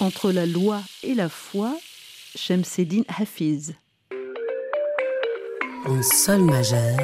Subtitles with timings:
[0.00, 1.76] Entre la loi et la foi,
[2.34, 3.74] Shemseddin Hafiz.
[5.84, 6.96] En sol majeur,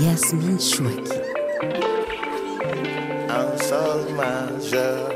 [0.00, 1.18] Yasmine Chouaki.
[3.28, 5.12] En sol majeur.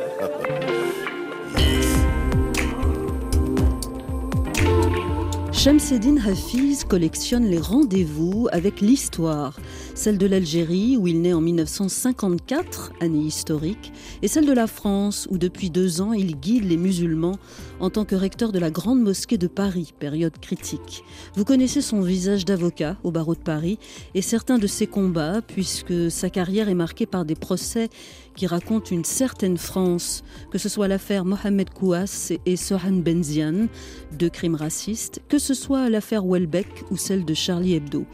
[5.67, 9.57] Shamseddin Hafiz collectionne les rendez-vous avec l'histoire,
[9.97, 15.27] celle de l'Algérie où il naît en 1954, année historique, et celle de la France
[15.31, 17.39] où depuis deux ans il guide les musulmans
[17.81, 21.03] en tant que recteur de la Grande Mosquée de Paris, période critique.
[21.35, 23.79] Vous connaissez son visage d'avocat au barreau de Paris
[24.15, 27.89] et certains de ses combats puisque sa carrière est marquée par des procès
[28.37, 33.69] qui racontent une certaine France, que ce soit l'affaire Mohamed Kouas et Sohan Benzian,
[34.13, 38.05] deux crimes racistes, que ce soit l'affaire Welbeck ou celle de Charlie Hebdo.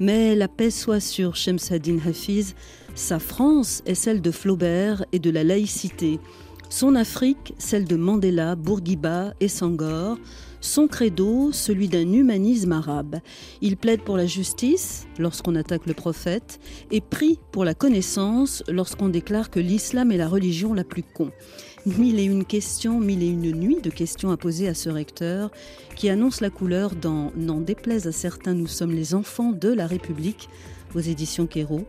[0.00, 2.54] Mais la paix soit sur Shemseddin Hafiz,
[2.94, 6.18] sa France est celle de Flaubert et de la laïcité.
[6.68, 10.16] Son Afrique, celle de Mandela, Bourguiba et Sangor.
[10.62, 13.16] Son credo, celui d'un humanisme arabe.
[13.60, 19.08] Il plaide pour la justice lorsqu'on attaque le prophète et prie pour la connaissance lorsqu'on
[19.08, 21.30] déclare que l'islam est la religion la plus con.
[21.84, 25.50] Mille et une questions, mille et une nuits de questions à poser à ce recteur
[25.96, 29.88] qui annonce la couleur dans N'en déplaise à certains, nous sommes les enfants de la
[29.88, 30.48] République
[30.94, 31.86] aux éditions Quérault.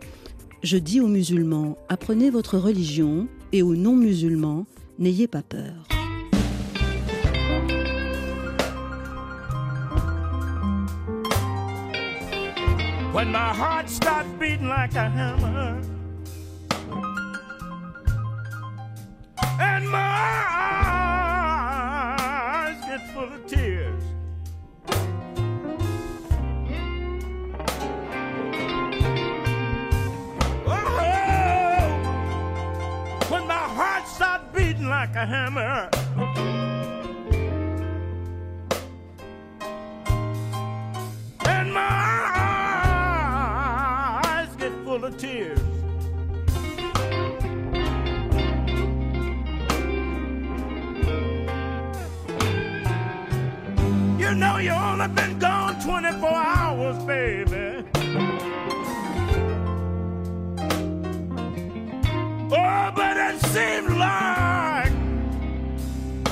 [0.64, 4.66] Je dis aux musulmans, apprenez votre religion et aux non-musulmans,
[4.98, 5.88] n'ayez pas peur.
[19.60, 20.00] And my
[22.68, 24.04] eyes get full of tears.
[30.66, 30.90] Oh,
[33.30, 35.90] when my heart starts beating like a hammer.
[41.46, 41.82] And my
[44.26, 45.63] eyes get full of tears.
[55.04, 57.84] Only been gone 24 hours, baby.
[62.56, 64.92] Oh, but it seemed like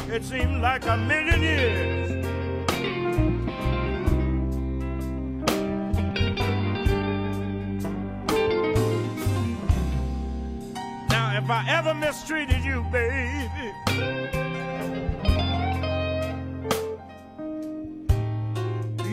[0.09, 2.25] it seemed like a million years.
[11.09, 14.50] Now, if I ever mistreated you, baby.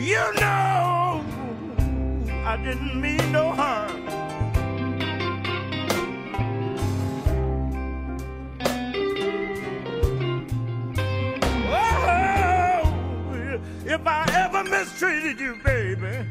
[0.09, 1.23] You know
[2.43, 4.07] I didn't mean no harm.
[11.71, 12.81] Oh,
[13.85, 16.25] if I ever mistreated you, baby.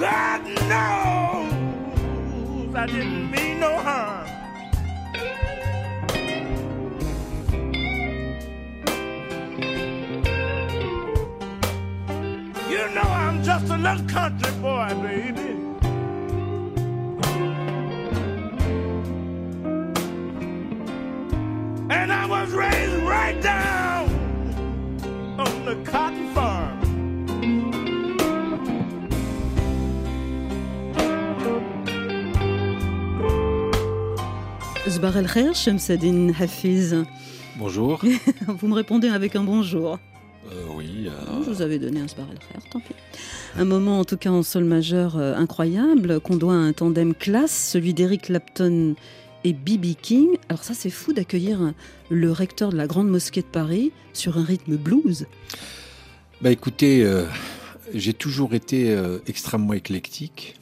[0.00, 1.52] God knows
[2.74, 3.47] I didn't mean
[13.94, 15.54] little country boy, baby.
[21.90, 24.08] And I was raised right down
[25.38, 26.78] on the cotton farm.
[34.88, 36.94] Zbar el Khair, Shamseddin Hafiz.
[37.56, 38.00] Bonjour.
[38.46, 39.98] Vous me répondez avec un bonjour.
[40.50, 41.08] Euh, oui.
[41.08, 42.94] euh, Je vous avais donné un Zbar el Khair, tant pis.
[43.58, 47.12] Un moment, en tout cas en sol majeur, euh, incroyable, qu'on doit à un tandem
[47.12, 48.94] classe, celui d'Eric Clapton
[49.42, 49.96] et B.B.
[50.00, 50.28] King.
[50.48, 51.72] Alors ça, c'est fou d'accueillir
[52.08, 55.26] le recteur de la Grande Mosquée de Paris sur un rythme blues.
[56.40, 57.24] Bah écoutez, euh,
[57.92, 60.54] j'ai toujours été euh, extrêmement éclectique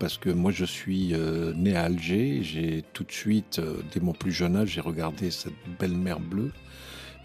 [0.00, 1.14] parce que moi je suis
[1.54, 2.40] né à Alger.
[2.42, 3.60] J'ai tout de suite,
[3.92, 6.50] dès mon plus jeune âge, j'ai regardé cette belle mer bleue.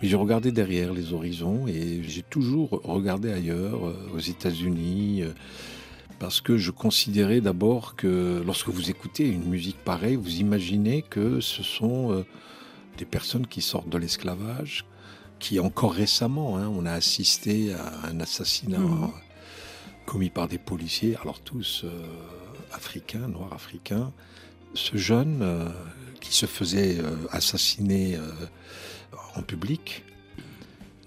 [0.02, 5.32] Mais j'ai regardé derrière les horizons et j'ai toujours regardé ailleurs, euh, aux États-Unis, euh,
[6.20, 11.40] parce que je considérais d'abord que lorsque vous écoutez une musique pareille, vous imaginez que
[11.42, 12.26] ce sont euh,
[12.98, 14.86] des personnes qui sortent de l'esclavage,
[15.40, 19.10] qui encore récemment, hein, on a assisté à un assassinat Mhm.
[20.06, 21.90] commis par des policiers, alors tous euh,
[22.74, 24.12] africains, noirs africains.
[24.74, 25.70] Ce jeune euh,
[26.22, 28.18] qui se faisait euh, assassiner
[29.36, 30.04] en public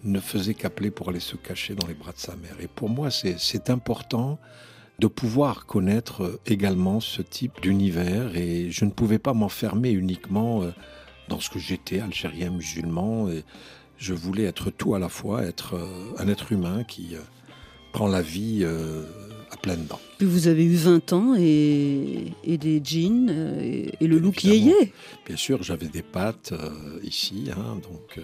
[0.05, 2.57] ne faisait qu'appeler pour aller se cacher dans les bras de sa mère.
[2.61, 4.39] Et pour moi, c'est important
[4.99, 10.71] de pouvoir connaître également ce type d'univers et je ne pouvais pas m'enfermer uniquement euh,
[11.29, 13.29] dans ce que j'étais, algérien musulman.
[13.29, 13.45] Et
[13.99, 17.21] je voulais être tout à la fois, être euh, un être humain qui euh,
[17.93, 18.65] prend la vie
[19.57, 20.01] à pleines dents.
[20.19, 23.31] Puis vous avez eu 20 ans et, et des jeans
[23.61, 24.75] et, et le look yéyé.
[25.27, 26.53] Bien sûr, j'avais des pattes
[27.03, 28.21] ici, hein, donc.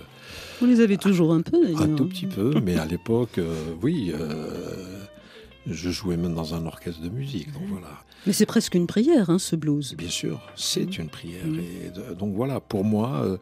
[0.60, 3.40] vous les avez toujours un peu Un tout petit peu, mais à l'époque,
[3.82, 4.12] oui
[5.66, 7.52] je jouais même dans un orchestre de musique.
[7.52, 8.04] Donc voilà.
[8.26, 9.94] Mais c'est presque une prière, hein, ce blues.
[9.96, 11.02] Bien sûr, c'est mmh.
[11.02, 11.46] une prière.
[11.46, 11.58] Mmh.
[11.58, 13.36] Et donc voilà, pour moi, euh,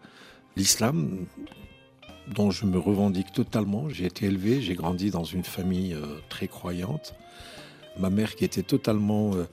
[0.56, 1.26] l'islam,
[2.34, 6.48] dont je me revendique totalement, j'ai été élevé, j'ai grandi dans une famille euh, très
[6.48, 7.14] croyante.
[7.98, 9.44] Ma mère qui était totalement euh,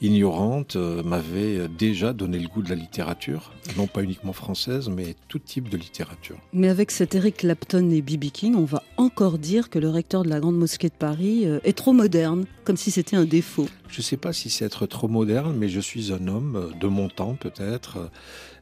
[0.00, 4.88] ignorante euh, m'avait euh, déjà donné le goût de la littérature, non pas uniquement française,
[4.88, 6.36] mais tout type de littérature.
[6.52, 8.26] Mais avec cet Eric Clapton et B.B.
[8.32, 11.60] King, on va encore dire que le recteur de la Grande Mosquée de Paris euh,
[11.64, 13.68] est trop moderne, comme si c'était un défaut.
[13.88, 16.86] Je ne sais pas si c'est être trop moderne, mais je suis un homme de
[16.86, 18.10] mon temps peut-être.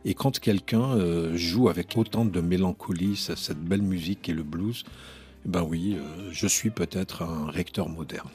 [0.05, 0.99] Et quand quelqu'un
[1.35, 4.83] joue avec autant de mélancolie cette belle musique et le blues,
[5.47, 5.97] ben oui,
[6.33, 8.29] je suis peut-être un recteur moderne.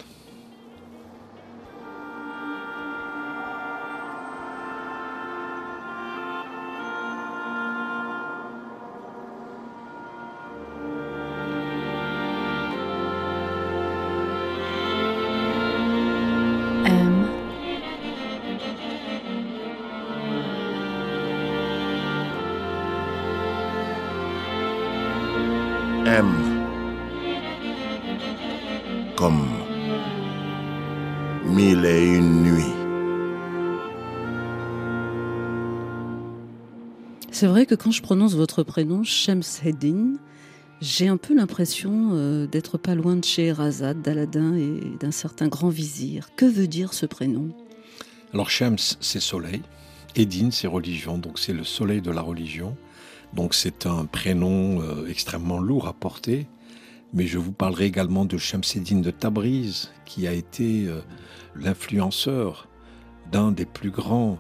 [37.68, 40.14] Que quand je prononce votre prénom, Shems Heddin,
[40.82, 45.48] j'ai un peu l'impression euh, d'être pas loin de chez Razad, d'Aladin et d'un certain
[45.48, 46.30] grand vizir.
[46.36, 47.50] Que veut dire ce prénom?
[48.34, 49.62] Alors Shems, c'est soleil.
[50.16, 52.76] Eddin, c'est religion, donc c'est le soleil de la religion.
[53.34, 56.48] Donc c'est un prénom euh, extrêmement lourd à porter.
[57.14, 58.38] Mais je vous parlerai également de
[58.76, 61.02] Eddin de Tabriz, qui a été euh,
[61.56, 62.68] l'influenceur
[63.32, 64.40] d'un des plus grands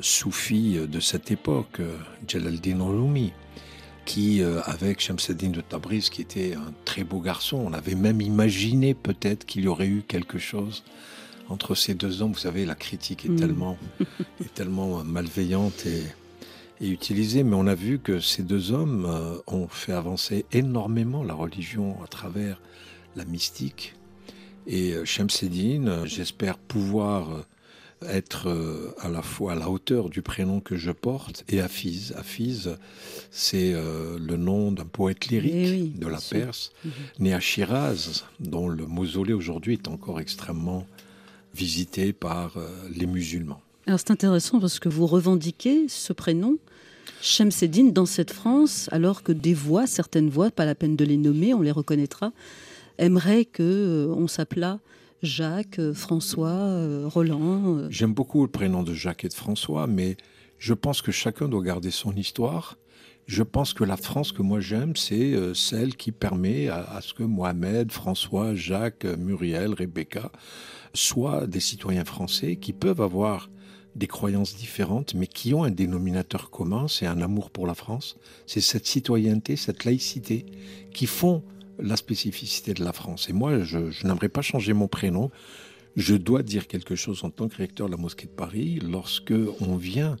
[0.00, 1.80] soufi de cette époque,
[2.26, 3.32] Jalaldin Rumi,
[4.04, 8.20] qui, euh, avec Shamseddin de Tabriz, qui était un très beau garçon, on avait même
[8.20, 10.84] imaginé peut-être qu'il y aurait eu quelque chose
[11.48, 12.32] entre ces deux hommes.
[12.32, 13.36] Vous savez, la critique est, mm.
[13.36, 13.78] tellement,
[14.40, 16.02] est tellement malveillante et,
[16.80, 21.32] utilisée, mais on a vu que ces deux hommes euh, ont fait avancer énormément la
[21.32, 22.60] religion à travers
[23.16, 23.94] la mystique.
[24.66, 27.44] Et euh, Shamseddin, j'espère pouvoir
[28.08, 32.14] être euh, à la fois à la hauteur du prénom que je porte et Hafiz.
[32.16, 32.76] Hafiz,
[33.30, 36.92] c'est euh, le nom d'un poète lyrique eh de la Perse, mhm.
[37.20, 40.86] né à Shiraz, dont le mausolée aujourd'hui est encore extrêmement
[41.54, 43.60] visité par euh, les musulmans.
[43.86, 46.56] Alors c'est intéressant parce que vous revendiquez ce prénom.
[47.20, 51.16] Shemseddin dans cette France, alors que des voix, certaines voix, pas la peine de les
[51.16, 52.32] nommer, on les reconnaîtra,
[52.98, 54.78] aimeraient que on s'appelât
[55.24, 57.88] Jacques, euh, François, euh, Roland euh.
[57.90, 60.16] J'aime beaucoup le prénom de Jacques et de François, mais
[60.58, 62.76] je pense que chacun doit garder son histoire.
[63.26, 67.22] Je pense que la France que moi j'aime, c'est celle qui permet à, ce que
[67.22, 70.30] Mohamed, François, Jacques, Muriel, Rebecca
[70.92, 73.48] soient des citoyens français qui peuvent avoir
[73.96, 78.18] des croyances différentes, mais qui ont un dénominateur commun, c'est un amour pour la France,
[78.46, 80.44] c'est cette citoyenneté, cette laïcité,
[80.92, 81.42] qui font
[81.78, 83.28] la spécificité de la France.
[83.28, 85.30] Et moi, je, n'aimerais pas changer mon prénom.
[85.96, 88.78] Je dois dire quelque chose en tant que recteur de la mosquée de Paris.
[88.82, 90.16] Lorsque on vient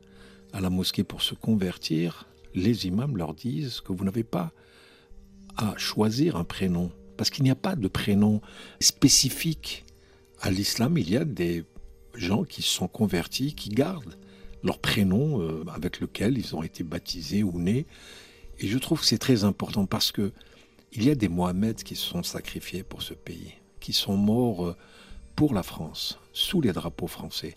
[0.52, 4.52] à la mosquée pour se convertir, les imams leur disent que vous n'avez pas
[5.56, 6.90] à choisir un prénom.
[7.16, 8.40] Parce qu'il n'y a pas de prénom
[8.80, 9.84] spécifique
[10.40, 10.98] à l'islam.
[10.98, 11.64] Il y a des
[12.14, 14.16] gens qui sont convertis, qui gardent
[14.62, 17.86] leur prénom euh, avec lequel ils ont été baptisés ou nés.
[18.58, 20.32] Et je trouve que c'est très important parce que
[20.96, 24.66] il y a des Mohamed qui se sont sacrifiés pour ce pays, qui sont morts
[24.66, 24.76] euh,
[25.34, 27.54] pour la France, sous les drapeaux français.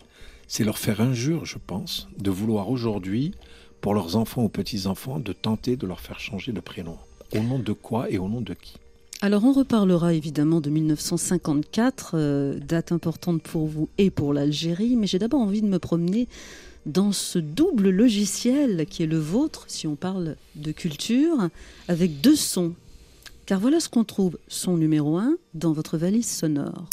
[0.48, 3.32] C'est leur faire injure, je pense, de vouloir aujourd'hui,
[3.80, 6.96] pour leurs enfants ou petits-enfants, de tenter de leur faire changer de prénom.
[7.32, 8.74] Au nom de quoi et au nom de qui?
[9.20, 15.06] Alors on reparlera évidemment de 1954, euh, date importante pour vous et pour l'Algérie, mais
[15.06, 16.28] j'ai d'abord envie de me promener
[16.86, 21.48] dans ce double logiciel qui est le vôtre, si on parle de culture,
[21.88, 22.74] avec deux sons
[23.48, 26.84] car voilà ce qu'on trouve, son numéro 1, dans votre valise sonore.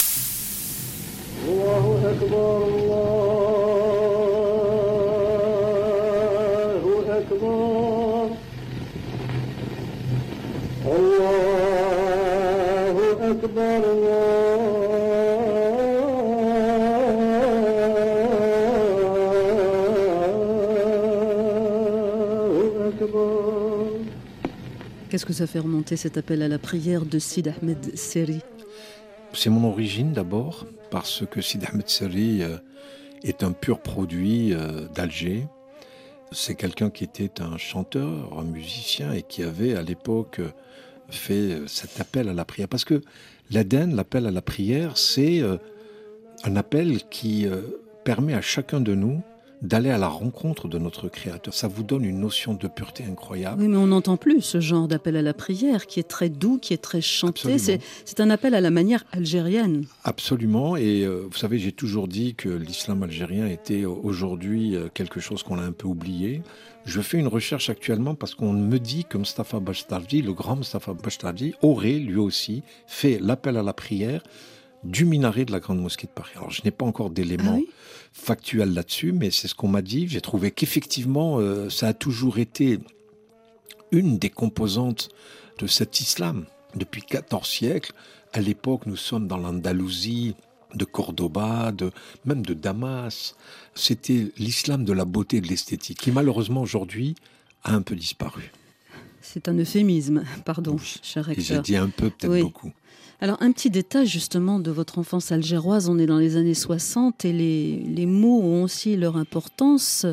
[25.16, 28.40] Qu'est-ce que ça fait remonter cet appel à la prière de Sid Ahmed Seri
[29.32, 32.58] C'est mon origine d'abord, parce que Sid Ahmed Seri euh,
[33.24, 35.46] est un pur produit euh, d'Alger.
[36.32, 40.42] C'est quelqu'un qui était un chanteur, un musicien et qui avait à l'époque
[41.08, 42.68] fait cet appel à la prière.
[42.68, 43.00] Parce que
[43.50, 45.40] l'Aden, l'appel à la prière, c'est
[46.44, 47.46] un appel qui
[48.04, 49.22] permet à chacun de nous
[49.62, 51.54] d'aller à la rencontre de notre Créateur.
[51.54, 53.62] Ça vous donne une notion de pureté incroyable.
[53.62, 56.58] Oui, mais on n'entend plus ce genre d'appel à la prière qui est très doux,
[56.58, 57.56] qui est très chanté.
[57.58, 59.84] C'est un appel à la manière algérienne.
[60.04, 60.76] Absolument.
[60.76, 65.42] Et euh, vous savez, j'ai toujours dit que l'islam algérien était aujourd'hui euh, quelque chose
[65.42, 66.42] qu'on a un peu oublié.
[66.84, 70.94] Je fais une recherche actuellement parce qu'on me dit que Mustafa Bashtardi, le grand Mustafa
[70.94, 74.22] Bashtardi, aurait lui aussi fait l'appel à la prière
[74.86, 76.32] du minaret de la Grande Mosquée de Paris.
[76.36, 77.72] Alors, je n'ai pas encore d'éléments ah
[78.12, 80.08] factuels là-dessus, mais c'est ce qu'on m'a dit.
[80.08, 82.78] J'ai trouvé qu'effectivement, euh, ça a toujours été
[83.92, 85.10] une des composantes
[85.58, 86.46] de cet islam.
[86.74, 87.92] Depuis 14 siècles,
[88.32, 90.34] à l'époque, nous sommes dans l'Andalousie,
[90.74, 91.90] de Cordoba, de,
[92.24, 93.34] même de Damas.
[93.74, 97.14] C'était l'islam de la beauté et de l'esthétique, qui malheureusement aujourd'hui
[97.64, 98.52] a un peu disparu.
[99.22, 101.44] C'est un euphémisme, pardon, cher recteur.
[101.44, 102.72] J'ai dit un peu, peut-être beaucoup.
[103.20, 107.24] Alors un petit détail justement de votre enfance algéroise, on est dans les années 60
[107.24, 110.06] et les, mots ont aussi leur importance.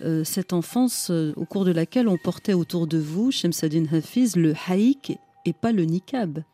[0.00, 4.36] Euh, cette enfance euh, au cours de laquelle on portait autour de vous, Shemsadine Hafiz,
[4.36, 6.44] le haïk et pas le niqab.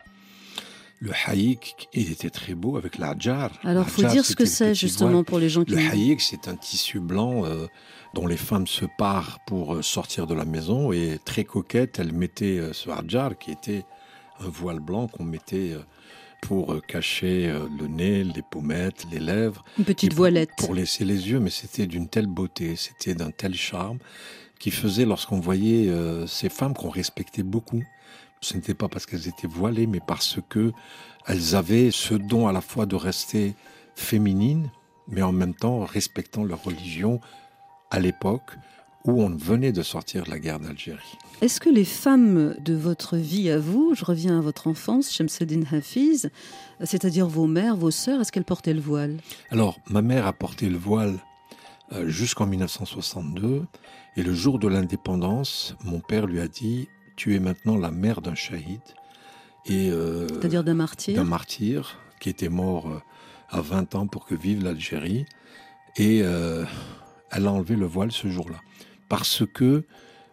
[0.99, 3.51] Le haïk, il était très beau avec l'adjar.
[3.63, 5.73] Alors, il faut dire ce que c'est justement pour les gens qui.
[5.73, 7.67] Le haïk, c'est un tissu blanc euh,
[8.15, 12.71] dont les femmes se parent pour sortir de la maison et très coquette, elles mettaient
[12.73, 13.85] ce adjar qui était
[14.45, 15.83] un voile blanc qu'on mettait euh,
[16.43, 19.65] pour euh, cacher euh, le nez, les pommettes, les lèvres.
[19.79, 20.51] Une petite voilette.
[20.59, 23.99] Pour, laisser les yeux, mais c'était d'une telle beauté, c'était d'un tel charme
[24.59, 25.93] qui faisait lorsqu'on voyait
[26.27, 27.83] ces femmes qu'on respectait beaucoup.
[28.41, 30.73] Ce n'était pas parce qu'elles étaient voilées, mais parce que
[31.27, 33.55] elles avaient ce don à la fois de rester
[33.95, 34.71] féminines,
[35.09, 37.21] mais en même temps respectant leur religion
[37.91, 38.53] à l'époque
[39.07, 41.19] où on venait de sortir de la guerre d'Algérie.
[41.43, 45.63] Est-ce que les femmes de votre vie à vous, je reviens à votre enfance, Shemseddin
[45.71, 46.31] Hafiz,
[46.83, 49.19] c'est-à-dire vos mères, vos sœurs, est-ce qu'elles portaient le voile?
[49.51, 51.19] Alors, ma mère a porté le voile
[51.93, 53.65] euh, jusqu'en 1962,
[54.17, 58.23] et le jour de l'indépendance, mon père lui a dit Tu es maintenant la mère
[58.23, 58.81] d'un shahid.
[59.71, 61.17] Euh, c'est-à-dire d'un martyr?
[61.17, 63.01] D'un martyr qui était mort euh,
[63.51, 65.27] à 20 ans pour que vive l'Algérie.
[65.97, 68.57] Et elle a enlevé le voile ce jour-là
[69.09, 69.85] parce que,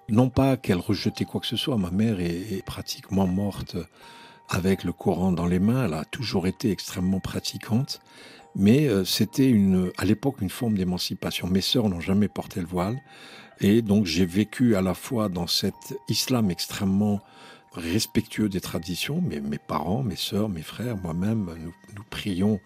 [0.10, 3.78] non pas qu'elle rejetait quoi que ce soit, ma mère est, pratiquement morte
[4.50, 8.02] avec le Coran dans les mains, elle a toujours été extrêmement pratiquante,
[8.56, 11.48] mais euh, c'était une, à l'époque une forme d'émancipation.
[11.48, 13.02] Mes sœurs n'ont jamais porté le voile,
[13.62, 17.22] et donc j'ai vécu à la fois dans cet islam extrêmement
[17.74, 21.50] respectueux des traditions, mais mes parents, mes sœurs, mes frères, moi-même,
[21.96, 22.60] nous prions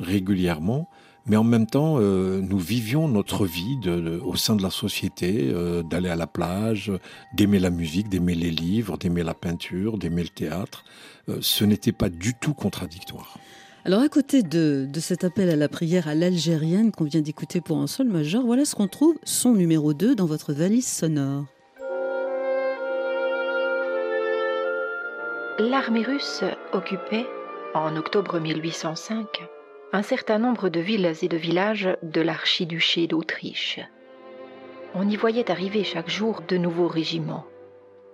[0.00, 0.88] régulièrement,
[1.26, 3.78] mais en même temps, euh, nous vivions notre vie
[4.24, 6.92] au sein de la société, euh, d'aller à la plage,
[7.34, 10.84] d'aimer la musique, d'aimer les livres, d'aimer la peinture, d'aimer le théâtre.
[11.28, 13.38] Euh, ce n'était pas du tout contradictoire.
[13.84, 17.60] Alors à côté de, de cet appel à la prière à l'algérienne qu'on vient d'écouter
[17.60, 21.46] pour un sol majeur, voilà ce qu'on trouve, son numéro 2 dans votre valise sonore.
[25.58, 27.26] L'armée russe occupait,
[27.74, 29.26] en octobre 1805,
[29.92, 33.80] un certain nombre de villes et de villages de l'archiduché d'Autriche.
[34.94, 37.46] On y voyait arriver chaque jour de nouveaux régiments,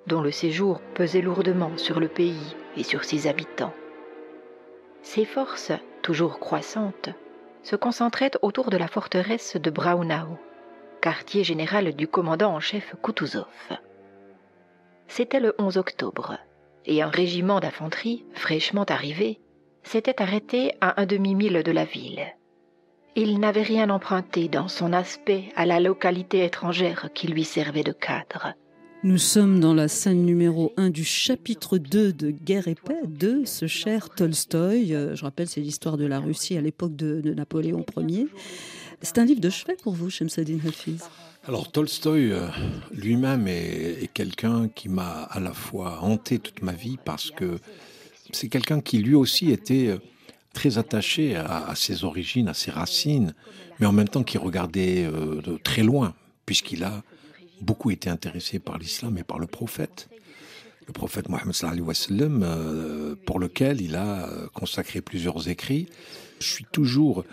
[0.06, 3.74] dont le séjour pesait lourdement sur le pays et sur ses habitants.
[5.02, 7.10] Ces forces, toujours croissantes,
[7.62, 10.38] se concentraient autour de la forteresse de Braunau,
[11.02, 13.46] quartier général du commandant en chef Kutuzov.
[15.08, 16.38] C'était le 11 octobre,
[16.86, 19.40] et un régiment d'infanterie, fraîchement arrivé,
[19.86, 22.26] s'était arrêté à un demi-mille de la ville.
[23.14, 27.92] Il n'avait rien emprunté dans son aspect à la localité étrangère qui lui servait de
[27.92, 28.54] cadre.
[29.04, 33.44] Nous sommes dans la scène numéro 1 du chapitre 2 de Guerre et paix de
[33.44, 34.88] ce cher Tolstoï.
[35.14, 38.26] Je rappelle, c'est l'histoire de la Russie à l'époque de, Napoléon Ier.
[39.02, 41.04] C'est un livre de chevet pour vous, Shemseddin Hafiz
[41.48, 42.48] alors Tolstoï euh,
[42.92, 47.60] lui-même est, est quelqu'un qui m'a à la fois hanté toute ma vie parce que
[48.36, 49.98] c'est quelqu'un qui lui aussi était euh,
[50.52, 53.34] très attaché à, ses origines, à ses racines,
[53.78, 56.14] mais en même temps qui regardait euh, de très loin,
[56.44, 57.02] puisqu'il a
[57.60, 60.08] beaucoup été intéressé par l'islam et par le prophète.
[60.86, 61.54] Le prophète Mohammed
[62.42, 65.88] euh, pour lequel il a consacré plusieurs écrits.
[66.38, 67.24] Je suis toujours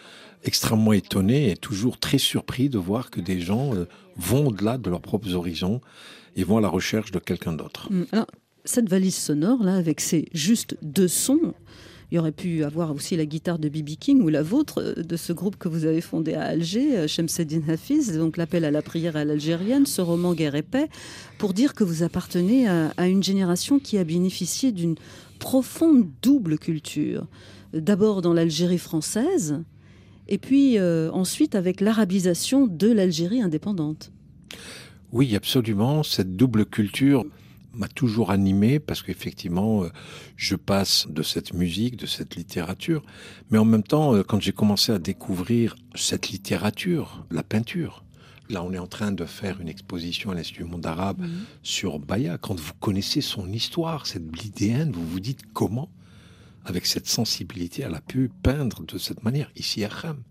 [0.44, 3.72] extrêmement étonné et toujours très surpris de voir que des gens
[4.18, 5.82] vont au-delà de leurs propres horizons
[6.36, 7.90] et vont à la recherche de quelqu'un d'autre.
[7.92, 8.26] Mm.
[8.66, 11.54] Cette valise sonore là avec ces juste deux sons
[12.14, 15.02] il y aurait pu avoir aussi la guitare de Bibi King ou la vôtre euh,
[15.02, 18.70] de ce groupe que vous avez fondé à Alger, euh, Shemseddin Hafiz, donc l'appel à
[18.70, 20.90] la prière à l'algérienne, ce roman Guerre et paix,
[21.40, 24.94] pour dire que vous appartenez à, une génération qui a bénéficié d'une
[25.40, 27.26] profonde double culture.
[27.74, 29.64] D'abord dans l'Algérie française,
[30.28, 34.12] et puis euh, ensuite avec l'arabisation de l'Algérie indépendante.
[35.12, 36.04] Oui, absolument.
[36.04, 37.26] Cette double culture
[37.74, 39.90] m'a toujours animé parce qu'effectivement, euh,
[40.36, 43.04] je passe de cette musique, de cette littérature,
[43.50, 48.04] mais en même temps, euh, quand j'ai commencé à découvrir cette littérature, la peinture,
[48.50, 51.26] là on est en train de faire une exposition à l'Institut Monde Arabe
[51.64, 55.90] sur Baya, quand vous connaissez son histoire, cette blidéenne, vous vous dites comment,
[56.66, 60.22] avec cette sensibilité, elle a pu peindre de cette manière, ici à Kham,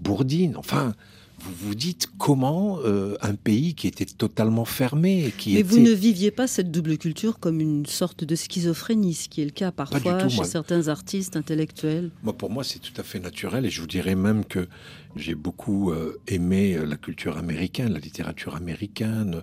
[0.00, 0.94] Bourdine, enfin,
[1.40, 5.90] vous vous dites comment euh, un pays qui était totalement fermé, qui mais vous ne
[5.90, 9.70] viviez pas cette double culture comme une sorte de schizophrénie, ce qui est le cas
[9.70, 12.10] parfois chez certains artistes intellectuels.
[12.22, 14.68] Moi, pour moi, c'est tout à fait naturel, et je vous dirais même que
[15.16, 19.42] j'ai beaucoup euh, aimé euh, la culture américaine, la littérature américaine.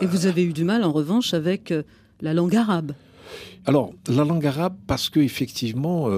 [0.00, 1.72] Et vous avez eu du mal, en revanche, avec
[2.20, 2.92] la langue arabe.
[3.66, 6.08] Alors, la langue arabe, parce que effectivement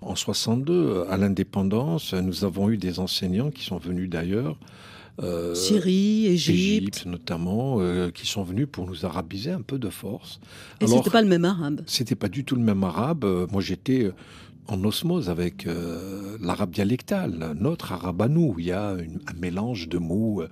[0.00, 4.56] en 62, à l'indépendance, nous avons eu des enseignants qui sont venus d'ailleurs.
[5.20, 7.04] Euh, Syrie, Égypte.
[7.06, 10.38] notamment, euh, qui sont venus pour nous arabiser un peu de force.
[10.80, 13.24] Et c'était pas le même arabe C'était pas du tout le même arabe.
[13.24, 14.12] Euh, moi, j'étais
[14.68, 15.66] en osmose avec
[16.42, 18.54] l'arabe dialectal, notre arabe à nous.
[18.58, 20.42] Il y a un mélange de mots.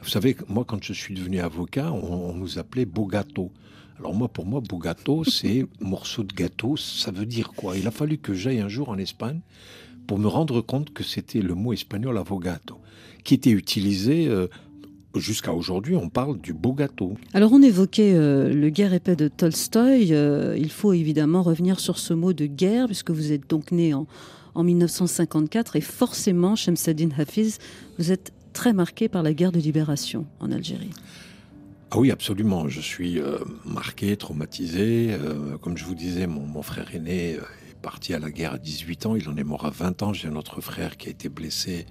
[0.00, 3.50] Vous savez, moi, quand je suis devenu avocat, on, on nous appelait Bogato.
[3.98, 6.76] Alors moi, pour moi, Bogato, c'est morceau de gâteau.
[6.76, 7.76] Ça veut dire quoi?
[7.76, 9.40] Il a fallu que j'aille un jour en Espagne
[10.06, 12.76] pour me rendre compte que c'était le mot espagnol avogato,
[13.24, 14.48] qui était utilisé euh,
[15.14, 17.14] jusqu'à aujourd'hui, on parle du beau gâteau.
[17.32, 20.12] Alors on évoquait euh, le guerre épais de Tolstoï.
[20.12, 23.94] Euh, il faut évidemment revenir sur ce mot de guerre, puisque vous êtes donc né
[23.94, 24.06] en,
[24.54, 27.58] en 1954 et forcément, Shemseddin Hafiz,
[27.98, 30.90] vous êtes très marqué par la guerre de libération en Algérie.
[31.94, 32.68] Ah oui, absolument.
[32.68, 35.10] Je suis euh, marqué, traumatisé.
[35.12, 38.58] Euh, comme je vous disais, mon, frère aîné euh, est parti à la guerre à
[38.58, 39.14] 18 ans.
[39.14, 40.12] Il en est mort à 20 ans.
[40.12, 41.86] J'ai un autre frère qui a été blessé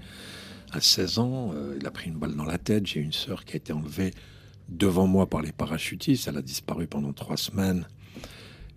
[0.73, 1.53] à 16 ans.
[1.79, 2.85] il a pris une balle dans la tête.
[2.85, 4.11] J'ai une sœur qui a été enlevée
[4.67, 6.27] devant moi par les parachutistes.
[6.27, 7.87] Elle a disparu pendant trois semaines.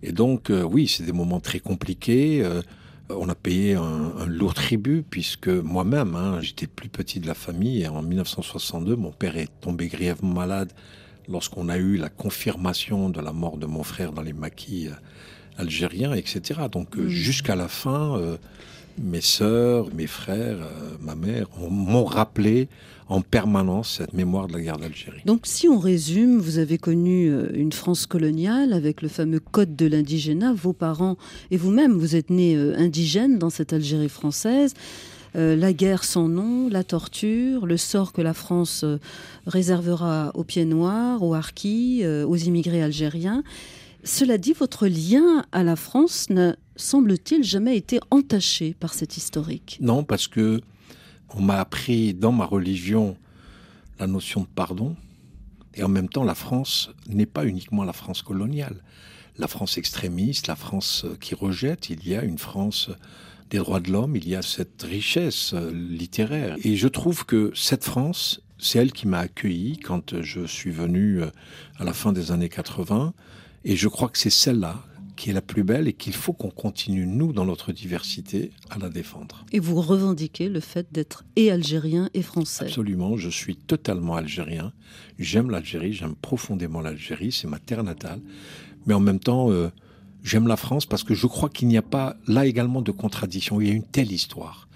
[0.03, 2.49] Et donc, oui, c'est des moments très compliqués.
[3.09, 7.81] on a payé un, lourd tribut puisque moi-même, hein, j'étais plus petit de la famille.
[7.81, 10.71] Et en 1962, mon père est tombé grièvement malade
[11.29, 14.91] lorsqu'on a eu la confirmation de la mort de mon frère dans les maquis euh,
[15.57, 16.61] algériens, etc.
[16.71, 17.09] Donc euh, mm.
[17.09, 18.37] jusqu'à la fin, euh,
[19.01, 20.57] mes sœurs, mes frères,
[21.01, 22.67] ma mère m'ont rappelé
[23.09, 25.21] en permanence cette mémoire de la guerre d'Algérie.
[25.25, 29.85] Donc si on résume, vous avez connu une France coloniale avec le fameux code de
[29.85, 30.53] l'indigénat.
[30.53, 31.15] Vos parents
[31.51, 34.73] et vous-même, vous êtes nés indigènes dans cette Algérie française.
[35.35, 38.97] Euh, la guerre sans nom, la torture, le sort que la France euh,
[39.45, 43.43] réservera aux pieds noirs, aux harkis, euh, aux immigrés algériens.
[44.03, 49.77] Cela dit, votre lien à la France n'a, semble-t-il, jamais été entaché par cet historique?
[49.81, 50.61] Non, parce que
[51.35, 53.17] on m'a appris dans ma religion
[53.99, 54.95] la notion de pardon.
[55.73, 58.81] Et en même temps, la France n'est pas uniquement la France coloniale.
[59.37, 62.89] La France extrémiste, la France qui rejette, il y a une France
[63.49, 66.55] des droits de l'homme, il y a cette richesse euh, littéraire.
[66.63, 71.21] Et je trouve que cette France, c'est elle qui m'a accueilli quand je suis venu
[71.21, 71.27] euh,
[71.77, 73.13] à la fin des années 80.
[73.63, 74.83] Et je crois que c'est celle-là
[75.17, 78.77] qui est la plus belle et qu'il faut qu'on continue, nous, dans notre diversité, à
[78.77, 79.45] la défendre.
[79.51, 84.73] Et vous revendiquez le fait d'être et algérien et français Absolument, je suis totalement algérien.
[85.17, 88.21] J'aime l'Algérie, j'aime profondément l'Algérie, c'est ma terre natale.
[88.85, 89.69] Mais en même temps, euh,
[90.27, 93.61] J'aime la France parce que je crois qu'il n'y a pas là également de contradiction.
[93.61, 94.67] Il y a une telle histoire.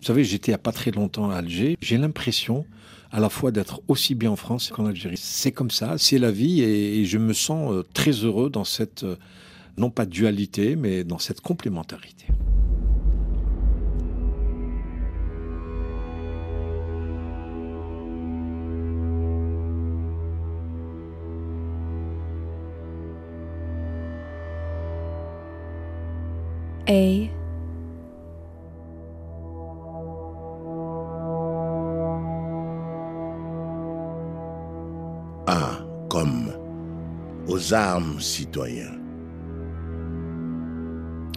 [0.00, 1.78] Vous savez, j'étais il n'y a pas très longtemps à Alger.
[1.80, 2.66] J'ai l'impression
[3.10, 5.16] à la fois d'être aussi bien en France qu'en Algérie.
[5.18, 9.04] C'est comme ça, c'est la vie et, je me sens euh, très heureux dans cette,
[9.04, 9.16] euh,
[9.78, 12.26] non pas dualité, mais dans cette complémentarité.
[26.90, 27.28] A
[35.46, 36.50] A comme
[37.46, 38.98] aux armes citoyens.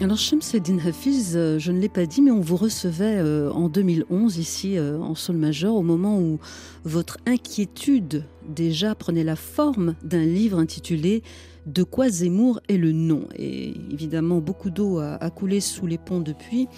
[0.00, 3.68] Alors Shemseddin Hafiz, euh, je ne l'ai pas dit, mais on vous recevait euh, en
[3.68, 6.40] 2011 ici euh, en Sol Majeur au moment où
[6.84, 11.22] votre inquiétude déjà prenait la forme d'un livre intitulé
[11.66, 13.28] De quoi Zemmour est le nom.
[13.36, 16.68] Et évidemment, beaucoup d'eau a, coulé sous les ponts depuis.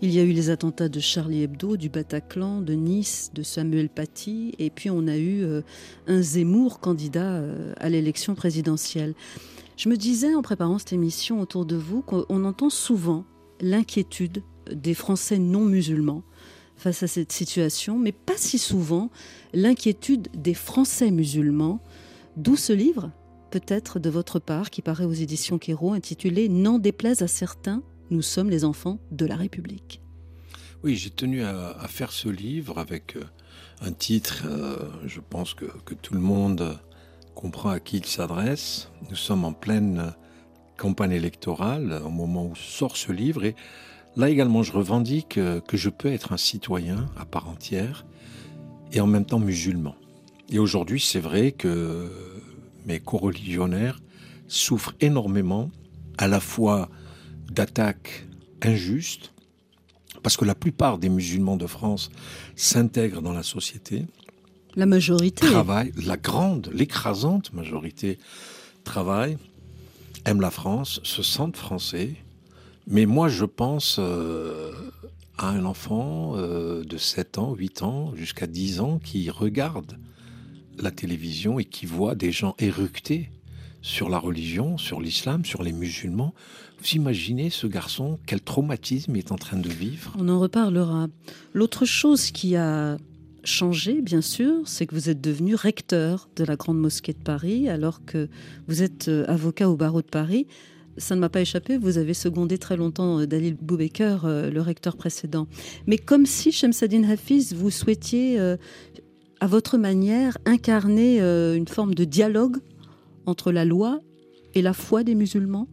[0.00, 3.88] Il y a eu les attentats de Charlie Hebdo, du Bataclan, de Nice, de Samuel
[3.88, 5.44] Paty, et puis on a eu
[6.06, 7.42] un Zemmour candidat
[7.78, 9.14] à l'élection présidentielle.
[9.76, 13.24] Je me disais en préparant cette émission autour de vous qu'on entend souvent
[13.60, 14.42] l'inquiétude
[14.72, 16.22] des Français non musulmans
[16.78, 19.10] face à cette situation, mais pas si souvent
[19.52, 21.82] l'inquiétude des Français musulmans.
[22.36, 23.10] D'où ce livre,
[23.50, 28.22] peut-être de votre part, qui paraît aux éditions Quérault, intitulé N'en déplaise à certains, nous
[28.22, 30.00] sommes les enfants de la République.
[30.84, 33.24] Oui, j'ai tenu à, faire ce livre avec euh,
[33.80, 36.78] un titre, euh, je pense que, que, tout le monde
[37.34, 38.88] comprend à qui il s'adresse.
[39.10, 40.14] Nous sommes en pleine
[40.76, 43.56] campagne électorale au moment où sort ce livre et
[44.18, 48.04] là également je revendique que je peux être un citoyen à part entière
[48.92, 49.94] et en même temps musulman.
[50.50, 52.10] Et aujourd'hui c'est vrai que
[52.84, 54.00] mes co-religionnaires
[54.48, 55.70] souffrent énormément
[56.18, 56.90] à la fois
[57.50, 58.26] d'attaques
[58.62, 59.32] injustes,
[60.22, 62.10] parce que la plupart des musulmans de France
[62.56, 64.04] s'intègrent dans la société,
[64.74, 65.46] la majorité.
[65.46, 68.18] Travaille, la grande, l'écrasante majorité
[68.84, 69.38] travaille,
[70.24, 72.16] aime la France, se sentent français.
[72.90, 74.72] Mais moi, je pense euh,
[75.36, 79.98] à un enfant euh, de 7 ans, 8 ans, jusqu'à 10 ans qui regarde
[80.78, 83.30] la télévision et qui voit des gens éructer
[83.82, 86.34] sur la religion, sur l'islam, sur les musulmans.
[86.80, 91.08] Vous imaginez ce garçon, quel traumatisme il est en train de vivre On en reparlera.
[91.52, 92.96] L'autre chose qui a
[93.44, 97.68] changé, bien sûr, c'est que vous êtes devenu recteur de la Grande Mosquée de Paris,
[97.68, 98.28] alors que
[98.66, 100.46] vous êtes euh, avocat au barreau de Paris.
[100.98, 104.60] Ça ne m'a pas échappé, vous avez secondé très longtemps euh, Dalil Boubaker, euh, le
[104.60, 105.46] recteur précédent.
[105.86, 108.38] Mais comme si, Shemsadine Hafiz, vous souhaitiez,
[109.40, 112.58] à votre manière, incarner une forme de dialogue
[113.26, 114.00] entre la loi
[114.54, 115.68] et la foi des musulmans?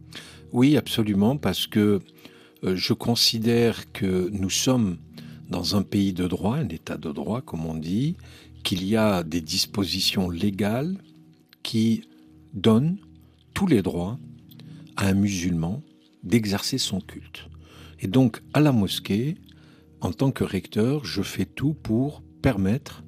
[0.52, 2.00] Oui, absolument, parce que
[2.62, 4.98] je considère que nous sommes
[5.50, 8.16] dans un pays de droit, un état de droit comme on dit,
[8.62, 10.96] qu'il y a des dispositions légales
[11.62, 12.02] qui
[12.52, 12.98] donnent
[13.54, 14.18] tous les droits
[14.96, 15.82] à un musulman
[16.22, 17.48] d'exercer son culte.
[18.00, 19.36] Et donc à la mosquée,
[20.00, 23.02] en tant que recteur, je fais tout pour permettre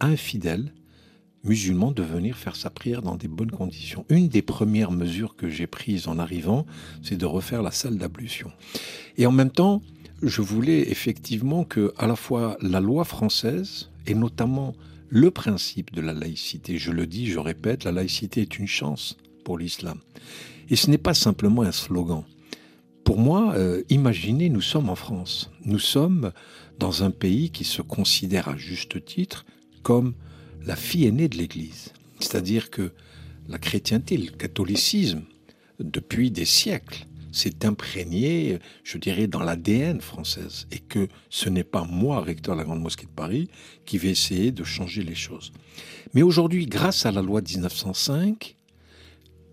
[0.00, 0.72] à un fidèle
[1.44, 4.04] musulman de venir faire sa prière dans des bonnes conditions.
[4.08, 6.66] Une des premières mesures que j'ai prises en arrivant,
[7.02, 8.52] c'est de refaire la salle d'ablution.
[9.16, 9.82] Et en même temps,
[10.22, 14.74] je voulais effectivement que à la fois la loi française et notamment
[15.08, 19.16] le principe de la laïcité, je le dis, je répète, la laïcité est une chance
[19.56, 20.00] l'islam.
[20.68, 22.24] Et ce n'est pas simplement un slogan.
[23.04, 25.50] Pour moi, euh, imaginez, nous sommes en France.
[25.64, 26.32] Nous sommes
[26.78, 29.46] dans un pays qui se considère à juste titre
[29.82, 30.14] comme
[30.66, 31.92] la fille aînée de l'Église.
[32.20, 32.92] C'est-à-dire que
[33.48, 35.22] la chrétienté, le catholicisme,
[35.80, 40.66] depuis des siècles, s'est imprégné, je dirais, dans l'ADN française.
[40.70, 43.48] Et que ce n'est pas moi, recteur de la Grande Mosquée de Paris,
[43.86, 45.52] qui vais essayer de changer les choses.
[46.12, 48.56] Mais aujourd'hui, grâce à la loi de 1905,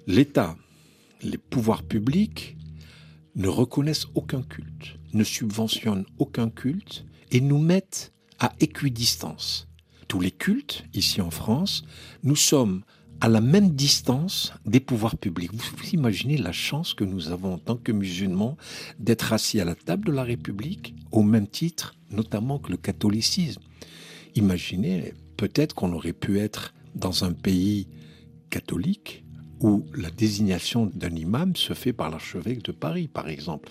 [0.07, 0.55] l'État,
[1.21, 2.57] les pouvoirs publics
[3.35, 9.67] ne reconnaissent aucun culte, ne subventionnent aucun culte et nous mettent à équidistance.
[10.07, 11.83] Tous les cultes, ici en France,
[12.23, 12.83] nous sommes
[13.21, 15.51] à la même distance des pouvoirs publics.
[15.53, 18.57] Vous, imaginez la chance que nous avons en tant que musulmans
[18.99, 23.61] d'être assis à la table de la République au même titre, notamment que le catholicisme.
[24.35, 27.87] Imaginez, peut-être qu'on aurait pu être dans un pays
[28.49, 29.24] catholique
[29.61, 33.69] où la désignation d'un imam se fait par l'archevêque de Paris, par exemple.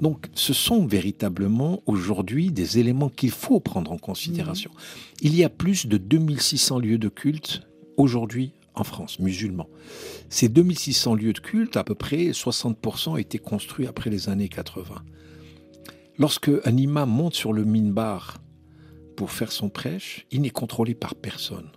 [0.00, 4.70] Donc, ce sont véritablement aujourd'hui des éléments qu'il faut prendre en considération.
[4.72, 5.16] Mmh.
[5.22, 7.62] Il y a plus de 2600 lieux de culte
[7.96, 9.68] aujourd'hui en France, musulmans.
[10.28, 14.48] Ces 2600 lieux de culte, à peu près 60% ont été construits après les années
[14.48, 15.02] 80.
[16.18, 18.38] Lorsque un imam monte sur le minbar
[19.16, 21.70] pour faire son prêche, il n'est contrôlé par personne.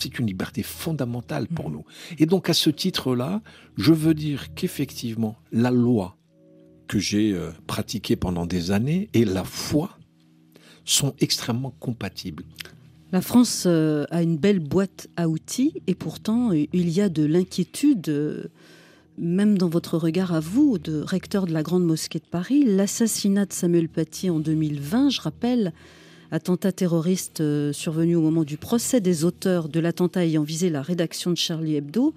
[0.00, 1.72] C'est une liberté fondamentale pour mmh.
[1.72, 1.84] nous.
[2.18, 3.42] Et donc à ce titre-là,
[3.76, 6.16] je veux dire qu'effectivement, la loi
[6.88, 9.96] que j'ai euh, pratiquée pendant des années et la foi
[10.84, 12.44] sont extrêmement compatibles.
[13.12, 17.24] La France euh, a une belle boîte à outils et pourtant il y a de
[17.24, 18.44] l'inquiétude, euh,
[19.18, 22.64] même dans votre regard à vous, de recteur de la Grande Mosquée de Paris.
[22.64, 25.72] L'assassinat de Samuel Paty en 2020, je rappelle,
[26.30, 30.82] attentat terroriste euh, survenu au moment du procès des auteurs de l'attentat ayant visé la
[30.82, 32.14] rédaction de Charlie Hebdo.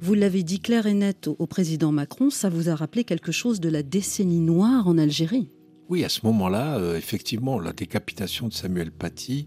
[0.00, 3.60] Vous l'avez dit clair et net au, président Macron, ça vous a rappelé quelque chose
[3.60, 5.48] de la décennie noire en Algérie?
[5.88, 9.46] Oui, à ce moment-là, euh, effectivement, la décapitation de Samuel Paty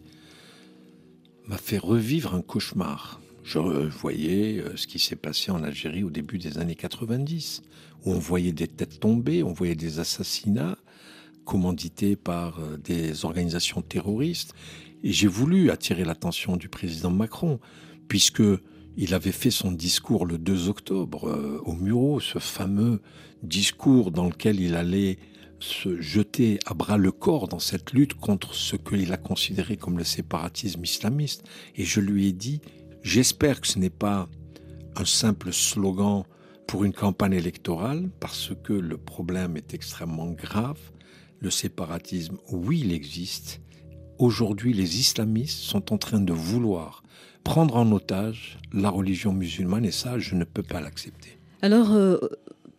[1.47, 3.19] m'a fait revivre un cauchemar.
[3.43, 7.62] Je voyais euh, ce qui s'est passé en Algérie au début des années 90,
[8.05, 10.77] où on voyait des têtes tomber, on voyait des assassinats
[11.45, 14.53] commandités par euh, des organisations terroristes.
[15.03, 17.60] Et j'ai voulu attirer l'attention du président Macron,
[18.08, 18.43] puisque
[18.97, 23.01] il avait fait son discours le 2 octobre euh, au Muro, ce fameux
[23.43, 25.17] discours dans lequel il allait
[25.60, 29.97] se jeter à bras le corps dans cette lutte contre ce qu'il a considéré comme
[29.97, 31.43] le séparatisme islamiste.
[31.75, 32.62] Et je lui ai dit,
[33.03, 34.27] j'espère que ce n'est pas
[34.95, 36.23] un simple slogan
[36.67, 40.79] pour une campagne électorale, parce que le problème est extrêmement grave.
[41.45, 43.62] Le séparatisme, oui, il existe.
[44.17, 47.03] Aujourd'hui, les islamistes sont en train de vouloir
[47.43, 51.38] prendre en otage la religion musulmane et ça, je ne peux pas l'accepter.
[51.62, 52.17] Alors, euh,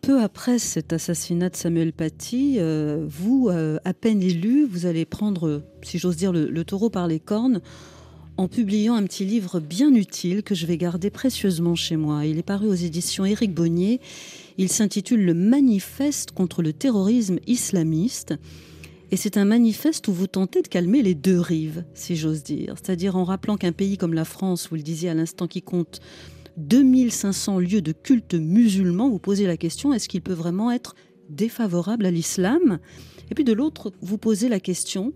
[0.01, 5.05] peu après cet assassinat de Samuel Paty, euh, vous, euh, à peine élu, vous allez
[5.05, 7.61] prendre, si j'ose dire, le, taureau par les cornes
[8.35, 12.25] en publiant un petit livre bien utile que je vais garder précieusement chez moi.
[12.25, 14.01] Il est paru aux éditions Éric Bonnier.
[14.57, 18.33] Il s'intitule Le manifeste contre le terrorisme islamiste.
[19.11, 22.75] Et c'est un manifeste où vous tentez de calmer les deux rives, si j'ose dire.
[22.75, 26.01] C'est-à-dire en rappelant qu'un pays comme la France, vous le disiez à l'instant, qui compte
[26.57, 30.95] 2500 lieux de culte musulmans, vous posez la question, est-ce qu'il peut vraiment être
[31.29, 32.79] défavorable à l'islam?
[33.29, 35.13] Et puis de l'autre, vous posez la question,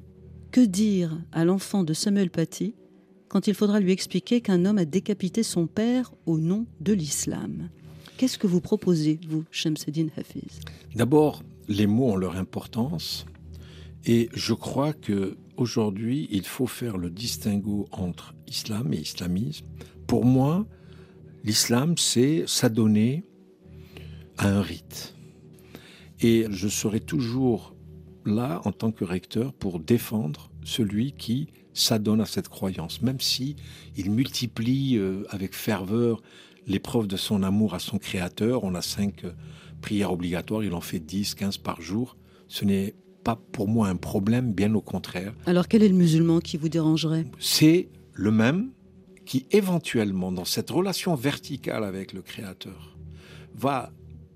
[0.51, 2.75] que dire à l'enfant de Samuel Paty
[3.27, 7.69] quand il faudra lui expliquer qu'un homme a décapité son père au nom de l'islam?
[8.21, 10.59] Qu'est-ce que vous proposez, vous, Shamseddin Hafiz?
[10.93, 13.25] D'abord, les mots ont leur importance.
[14.05, 19.65] Et je crois que aujourd'hui, il faut faire le distinguo entre islam et islamisme.
[20.05, 20.67] Pour moi,
[21.43, 23.23] l'islam, c'est s'adonner
[24.37, 25.15] à un rite.
[26.19, 27.75] Et je serai toujours
[28.23, 33.55] là en tant que recteur pour défendre celui qui s'adonne à cette croyance, même si
[33.97, 36.21] il multiplie euh, avec ferveur
[36.67, 38.63] les preuves de son amour à son Créateur.
[38.63, 39.31] On a cinq euh,
[39.81, 42.17] prières obligatoires, il en fait 10, 15 par jour.
[42.47, 45.33] Ce n'est pas pour moi un problème, bien au contraire.
[45.45, 47.25] Alors quel est le musulman qui vous dérangerait?
[47.39, 48.71] C'est le même
[49.25, 52.97] qui éventuellement, dans cette relation verticale avec le Créateur,
[53.53, 53.91] va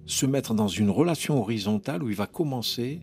[0.05, 3.01] se mettre dans une relation horizontale où il va commencer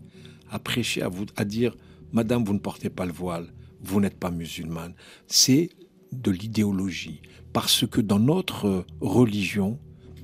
[0.50, 1.76] à prêcher, à, vous, à dire,
[2.12, 4.94] Madame, vous ne portez pas le voile, vous n'êtes pas musulmane.
[5.26, 5.70] C'est
[6.12, 7.22] de l'idéologie.
[7.52, 9.78] Parce que dans notre religion,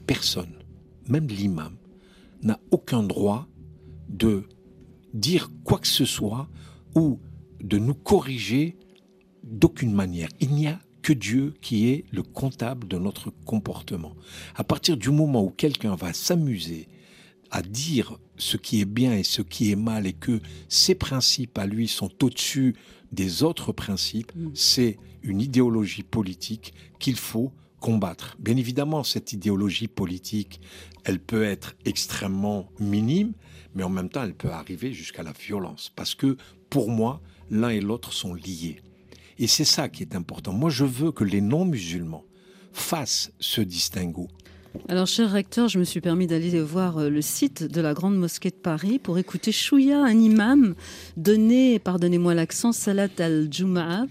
[0.07, 0.55] personne,
[1.09, 1.77] même l'imam,
[2.43, 3.47] n'a aucun droit
[4.09, 4.45] de
[5.13, 6.49] dire quoi que ce soit
[6.95, 7.21] ou
[7.61, 8.79] de nous corriger
[9.43, 10.29] d'aucune manière.
[10.41, 14.15] Il n'y a que Dieu qui est le comptable de notre comportement.
[14.55, 16.89] À partir du moment où quelqu'un va s'amuser
[17.51, 21.59] à dire ce qui est bien et ce qui est mal et que ses principes
[21.59, 22.75] à lui sont au-dessus
[23.13, 24.51] des autres principes, mm.
[24.55, 28.37] c'est une idéologie politique qu'il faut combattre.
[28.39, 30.61] Bien évidemment, cette idéologie politique,
[31.05, 33.33] elle peut être extrêmement minime,
[33.75, 35.93] mais en même temps, elle peut arriver jusqu'à la violence.
[35.95, 36.37] Parce que,
[36.71, 37.21] pour moi,
[37.51, 38.81] l'un et l'autre sont liés.
[39.39, 40.53] Et c'est ça qui est important.
[40.53, 42.25] Moi, je veux que les non-musulmans
[42.73, 44.29] fassent ce distinguo.
[44.90, 48.18] Alors, cher recteur, je me suis permis d'aller voir euh, le site de la Grande
[48.18, 50.74] Mosquée de Paris pour écouter Chouya, un imam,
[51.16, 54.06] donner, pardonnez-moi l'accent, Salat al-Jum'a,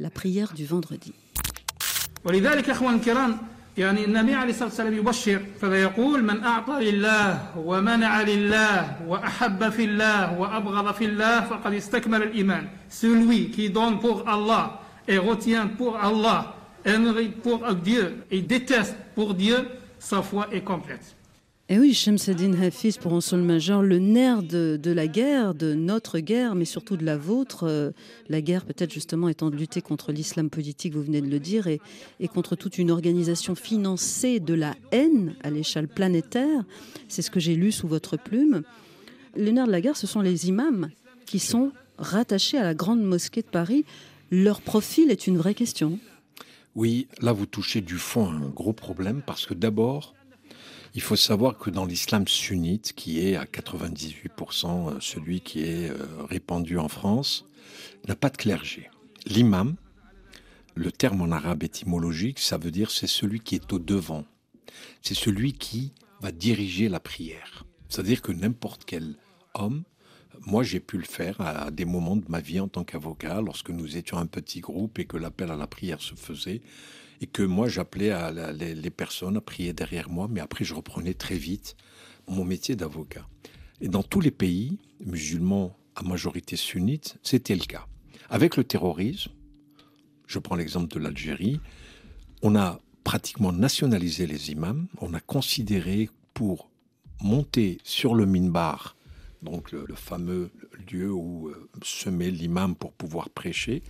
[0.00, 1.12] la prière du vendredi.
[3.78, 10.38] يعني النبي عليه الصلاة والسلام يبشر فيقول من أعطى لله ومنع لله وأحب في الله
[10.38, 16.54] وأبغض في الله فقد استكمل الإيمان celui qui donne pour Allah et retient pour Allah
[16.84, 19.58] aimerait pour Dieu et déteste pour Dieu
[20.03, 21.15] sa foi est complète
[21.69, 25.73] Et eh oui, Shemseddin Hafiz, pour un sol majeur, le nerf de, la guerre, de
[25.73, 27.91] notre guerre, mais surtout de la vôtre, euh,
[28.27, 31.67] la guerre peut-être justement étant de lutter contre l'islam politique, vous venez de le dire,
[31.67, 31.79] et
[32.27, 36.65] contre toute une organisation financée de la haine à l'échelle planétaire.
[37.07, 38.63] C'est ce que j'ai lu sous votre plume.
[39.37, 40.89] Le nerf de la guerre, ce sont les imams
[41.25, 43.85] qui sont rattachés à la grande mosquée de Paris.
[44.31, 45.97] Leur profil est une vraie question.
[46.75, 50.15] Oui, là vous touchez du fond un gros problème parce que d'abord,
[50.95, 55.89] il faut savoir que dans l'islam sunnite, qui est à 98% euh, celui qui est
[55.89, 57.45] euh, répandu en France,
[58.07, 58.89] n'a pas de clergé.
[59.25, 59.75] L'imam,
[60.75, 64.25] le terme en arabe étymologique, ça veut dire c'est celui qui est au devant.
[65.01, 67.65] C'est celui qui va diriger la prière.
[67.89, 69.15] C'est-à-dire que n'importe quel
[69.53, 69.83] homme
[70.45, 73.69] Moi, j'ai pu le faire à des moments de ma vie en tant qu'avocat, lorsque
[73.69, 76.61] nous étions un petit groupe et que l'appel à la prière se faisait,
[77.21, 78.13] et que moi, j'appelais
[78.53, 81.75] les, les personnes à prier derrière moi, mais après, je reprenais très vite
[82.27, 83.27] mon métier d'avocat.
[83.81, 87.85] Et dans tous les pays musulmans à majorité sunnite, c'était le cas.
[88.29, 89.31] Avec le terrorisme,
[90.27, 91.59] je prends l'exemple de l'Algérie,
[92.41, 96.69] on a pratiquement nationalisé les imams, on a considéré pour
[97.21, 98.95] monter sur le minbar,
[99.43, 100.49] donc le, fameux
[100.91, 103.83] lieu où euh, se met l'imam pour pouvoir prêcher,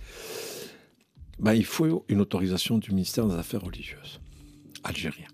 [1.38, 4.20] ben, il faut une autorisation du ministère des Affaires religieuses
[4.82, 5.28] algérien.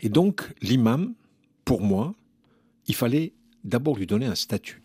[0.00, 1.14] Et donc l'imam,
[1.64, 2.14] pour moi,
[2.86, 4.82] il fallait d'abord lui donner un statut.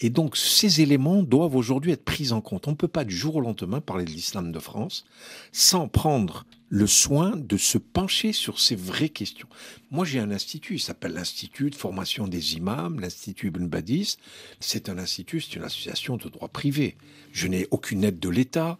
[0.00, 2.68] Et donc ces éléments doivent aujourd'hui être pris en compte.
[2.68, 5.04] On ne peut pas du jour au lendemain parler de l'islam de France
[5.52, 9.48] sans prendre le soin de se pencher sur ces vraies questions.
[9.90, 14.16] Moi, j'ai un institut, il s'appelle l'Institut de formation des imams, l'Institut Ibn Badis.
[14.58, 16.96] C'est un institut, c'est une association de droit privé.
[17.32, 18.78] Je n'ai aucune aide de l'État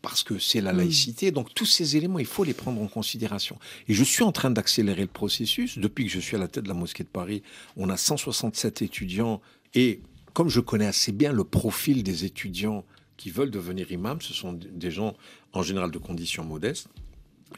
[0.00, 1.30] parce que c'est la laïcité.
[1.30, 3.58] Donc tous ces éléments, il faut les prendre en considération.
[3.88, 5.78] Et je suis en train d'accélérer le processus.
[5.78, 7.42] Depuis que je suis à la tête de la mosquée de Paris,
[7.76, 9.42] on a 167 étudiants.
[9.74, 10.00] Et
[10.32, 12.84] comme je connais assez bien le profil des étudiants
[13.16, 15.16] qui veulent devenir imams, ce sont des gens
[15.52, 16.88] en général de conditions modestes.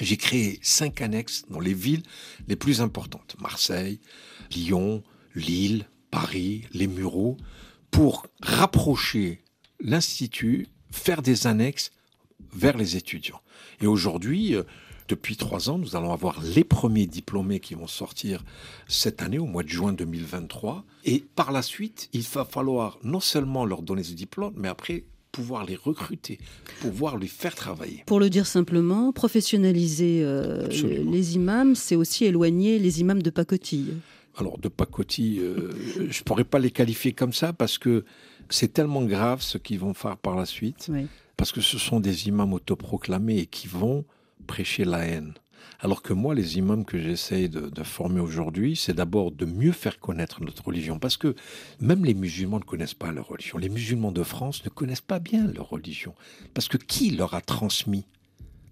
[0.00, 2.02] J'ai créé cinq annexes dans les villes
[2.46, 3.36] les plus importantes.
[3.40, 4.00] Marseille,
[4.52, 5.02] Lyon,
[5.34, 7.36] Lille, Paris, les Mureaux,
[7.90, 9.42] pour rapprocher
[9.80, 11.90] l'Institut, faire des annexes
[12.52, 13.40] vers les étudiants.
[13.80, 14.62] Et aujourd'hui, euh,
[15.08, 18.44] depuis trois ans, nous allons avoir les premiers diplômés qui vont sortir
[18.88, 20.84] cette année, au mois de juin 2023.
[21.04, 25.04] Et par la suite, il va falloir non seulement leur donner ce diplôme, mais après
[25.32, 26.38] pouvoir les recruter,
[26.80, 28.02] pouvoir les faire travailler.
[28.06, 33.94] Pour le dire simplement, professionnaliser euh, les imams, c'est aussi éloigner les imams de pacotille.
[34.36, 35.72] Alors, de pacotille, euh,
[36.10, 38.04] je pourrais pas les qualifier comme ça parce que
[38.50, 40.86] c'est tellement grave ce qu'ils vont faire par la suite.
[40.90, 41.06] Oui.
[41.36, 44.04] parce que ce sont des imams autoproclamés et qui vont
[44.46, 45.34] prêcher la haine.
[45.80, 50.00] Alors que moi, les imams que j'essaye de, former aujourd'hui, c'est d'abord de mieux faire
[50.00, 50.98] connaître notre religion.
[50.98, 51.34] Parce que
[51.80, 53.58] même les musulmans ne connaissent pas leur religion.
[53.58, 56.14] Les musulmans de France ne connaissent pas bien leur religion.
[56.54, 58.06] Parce que qui leur a transmis?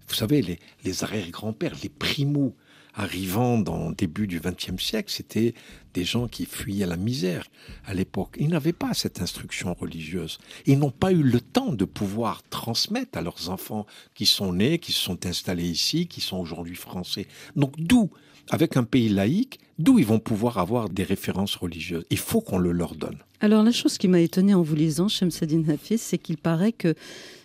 [0.07, 2.55] Vous savez, les, les arrière-grands-pères, les primos
[2.97, 5.53] arrivant dans le début du XXe siècle, c'était
[5.93, 7.45] des gens qui fuyaient la misère
[7.85, 8.35] à l'époque.
[8.39, 10.39] Ils n'avaient pas cette instruction religieuse.
[10.65, 14.79] Ils n'ont pas eu le temps de pouvoir transmettre à leurs enfants qui sont nés,
[14.79, 17.27] qui se sont installés ici, qui sont aujourd'hui français.
[17.55, 18.09] Donc d'où,
[18.49, 22.05] avec un pays laïque, d'où ils vont pouvoir avoir des références religieuses?
[22.09, 23.17] Il faut qu'on le leur donne.
[23.41, 26.95] Alors la chose qui m'a étonnée en vous lisant, Shemseddin Hafiz, c'est qu'il paraît que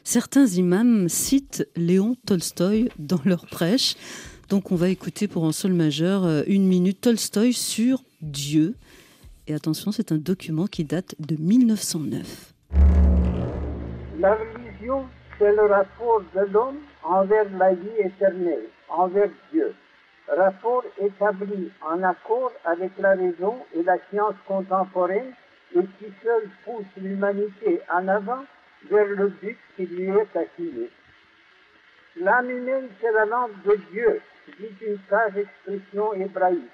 [0.05, 3.97] certains imams citent Léon Tolstoï dans leurs prêches.
[4.53, 8.75] Donc on va écouter pour un sol majeur euh, une minute Tolstoï sur Dieu.
[9.47, 12.53] Et attention, c'est un document qui date de 1909.
[14.21, 15.07] La religion,
[15.39, 19.75] c'est le rapport de l'homme envers la vie éternelle, envers Dieu.
[20.29, 25.33] Rapport établi en accord avec la raison et la science contemporaine
[25.75, 28.45] et qui seul pousse l'humanité en avant
[28.91, 30.91] vers le but qui lui est assigné.
[32.21, 34.21] L'âme humaine, c'est la lampe de Dieu,
[34.59, 36.71] dit une sage expression hébraïque.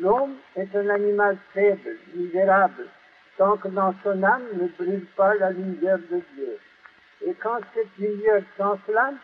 [0.00, 2.86] L'homme est un animal faible, misérable,
[3.36, 6.58] tant que dans son âme ne brûle pas la lumière de Dieu.
[7.26, 9.18] Et quand cette lumière s'enflamme,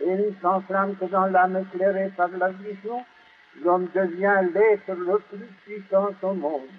[0.00, 3.04] et ne s'enflamme que dans l'âme éclairée par la vision,
[3.62, 6.70] l'homme devient l'être le plus puissant au monde.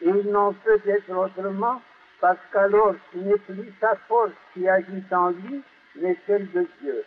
[0.00, 1.80] Et il n'en peut être autrement,
[2.20, 5.62] parce qu'alors ce n'est plus sa force qui agit en lui,
[5.96, 7.04] mais celle de Dieu.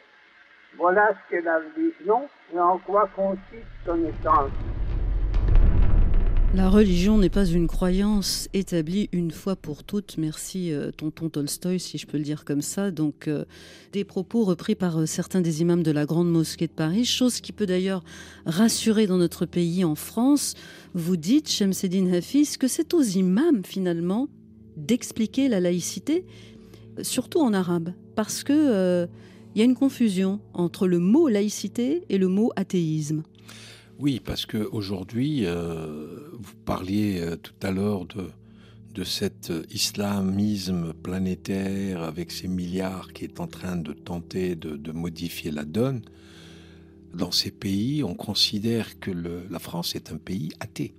[0.78, 4.52] Voilà ce qu'est la religion et en quoi consiste son essence.
[6.54, 10.18] La religion n'est pas une croyance établie une fois pour toutes.
[10.18, 12.92] Merci, euh, tonton Tolstoï, si je peux le dire comme ça.
[12.92, 13.46] Donc, euh,
[13.94, 17.40] des propos repris par euh, certains des imams de la Grande Mosquée de Paris, chose
[17.40, 18.04] qui peut d'ailleurs
[18.46, 20.56] rassurer dans notre pays, en France.
[20.94, 24.28] Vous dites, Shemseddin Hafiz, que c'est aux imams, finalement,
[24.76, 26.26] d'expliquer la laïcité,
[27.02, 29.08] surtout en arabe, parce que
[29.54, 33.24] il y a une confusion entre le mot laïcité et le mot athéisme.
[34.00, 38.30] Oui, parce qu'aujourd'hui, euh, vous parliez euh, tout à l'heure de,
[38.96, 44.76] de cet euh, islamisme planétaire avec ses milliards qui est en train de tenter de,
[44.76, 46.02] de modifier la donne.
[47.14, 50.96] Dans ces pays, on considère que la France est un pays athée,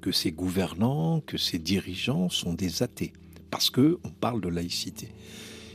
[0.00, 3.12] que ses gouvernants, que ses dirigeants sont des athées,
[3.50, 5.08] parce que on parle de laïcité.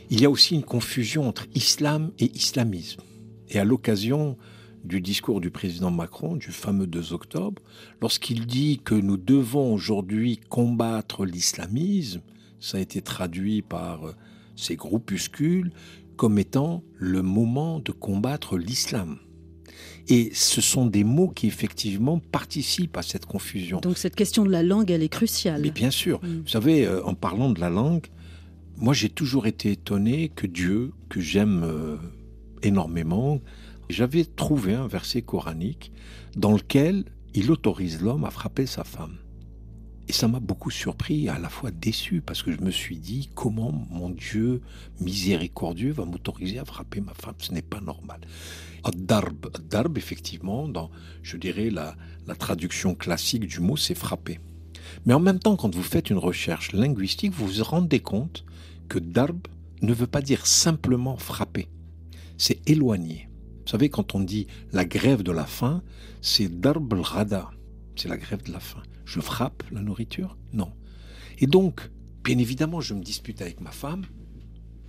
[0.10, 3.02] Il y a aussi une confusion entre islam et islamisme.
[3.50, 4.38] Et à l'occasion
[4.84, 7.62] du discours du président Macron du fameux 2 octobre,
[8.02, 12.22] lorsqu'il dit que nous devons aujourd'hui combattre l'islamisme,
[12.60, 14.16] ça a été traduit par euh,
[14.56, 15.72] ces groupuscules
[16.16, 19.20] comme étant le moment de combattre l'islam.
[20.08, 23.80] Et ce sont des mots qui effectivement participent à cette confusion.
[23.80, 25.62] Donc cette question de la langue, elle est cruciale.
[25.62, 26.42] Mais bien sûr, Mm.
[26.42, 28.08] vous savez, euh, en parlant de la langue,
[28.80, 31.98] moi j'ai toujours été étonné que Dieu, que j'aime euh,
[32.64, 33.42] énormément,
[33.90, 35.92] j'avais trouvé un verset coranique
[36.36, 39.18] dans lequel il autorise l'homme à frapper sa femme.
[40.08, 43.30] Et ça m'a beaucoup surpris à la fois déçu parce que je me suis dit
[43.36, 44.62] comment mon Dieu
[45.00, 47.36] miséricordieux va m'autoriser à frapper ma femme?
[47.38, 48.22] Ce n'est pas normal.
[48.84, 50.90] Ad-darb, Ad-darb, effectivement, dans,
[51.22, 51.96] je dirais, la
[52.40, 54.40] traduction classique du mot, c'est frapper.
[55.06, 58.46] Mais en même temps, quand vous faites une recherche linguistique, vous vous rendez compte
[58.90, 59.48] que darb
[59.82, 61.70] ne veut pas dire simplement frapper.
[62.38, 63.30] C'est éloigner.
[63.66, 65.84] Vous savez, quand on dit la grève de la faim,
[66.22, 67.52] c'est darb al-rada.
[67.96, 68.82] C'est la grève de la faim.
[69.06, 70.38] Je frappe la nourriture?
[70.54, 70.72] Non.
[71.38, 71.90] Et donc,
[72.24, 74.06] bien évidemment, je me dispute avec ma femme,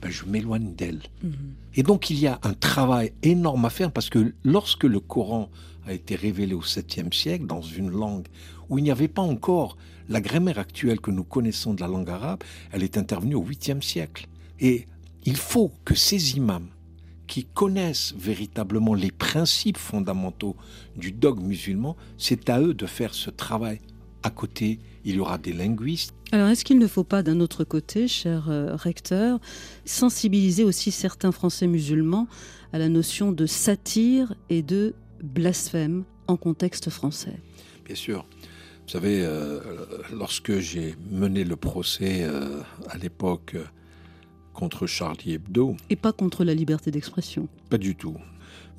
[0.01, 1.03] ben, je m'éloigne d'elle.
[1.23, 1.33] Mhm.
[1.75, 5.51] Et donc, il y a un travail énorme à faire parce que lorsque le Coran
[5.87, 8.27] a été révélé au 7e siècle dans une langue
[8.69, 9.77] où il n'y avait pas encore
[10.11, 12.43] la grammaire actuelle que nous connaissons de la langue arabe,
[12.73, 14.27] elle est intervenue au 8e siècle.
[14.59, 14.87] Et
[15.25, 16.69] il faut que ces imams
[17.29, 20.57] qui connaissent véritablement les principes fondamentaux
[20.97, 23.81] du dogme musulman, c'est à eux de faire ce travail.
[24.25, 26.13] À côté, il y aura des linguistes.
[26.33, 29.39] Alors, est-ce qu'il ne faut pas, d'un autre côté, cher euh, recteur,
[29.85, 32.27] sensibiliser aussi certains Français musulmans
[32.73, 37.39] à la notion de satire et de blasphème en contexte français?
[37.87, 38.27] Bien sûr.
[38.91, 39.61] Vous savez, euh,
[40.13, 43.63] lorsque j'ai mené le procès euh, à l'époque euh,
[44.53, 47.47] contre Charlie Hebdo, Et pas contre la liberté d'expression.
[47.69, 48.17] pas du tout.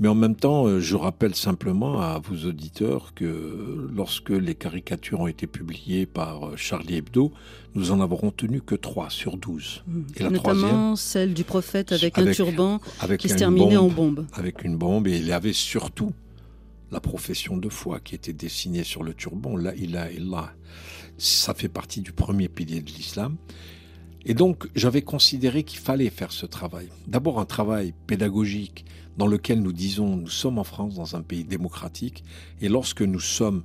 [0.01, 5.21] Mais en même temps, euh, je rappelle simplement à vos auditeurs que lorsque les caricatures
[5.21, 7.31] ont été publiées par Charlie Hebdo,
[7.75, 9.85] nous en avons retenu que 3 sur 12.
[10.17, 14.25] Et la Notamment celle du prophète avec, un turban Avec qui se terminait en bombe.
[14.33, 16.11] Avec une bombe, et il y avait surtout
[16.91, 19.55] la profession de foi qui était dessinée sur le turban.
[19.55, 20.53] Là, il a, il a.
[21.17, 23.37] Ça fait partie du premier pilier de l'islam.
[24.25, 26.89] Et donc, j'avais considéré qu'il fallait faire ce travail.
[27.07, 28.85] D'abord, un travail pédagogique
[29.17, 32.23] dans lequel nous disons, nous sommes en France, dans un pays démocratique,
[32.61, 33.63] et lorsque nous sommes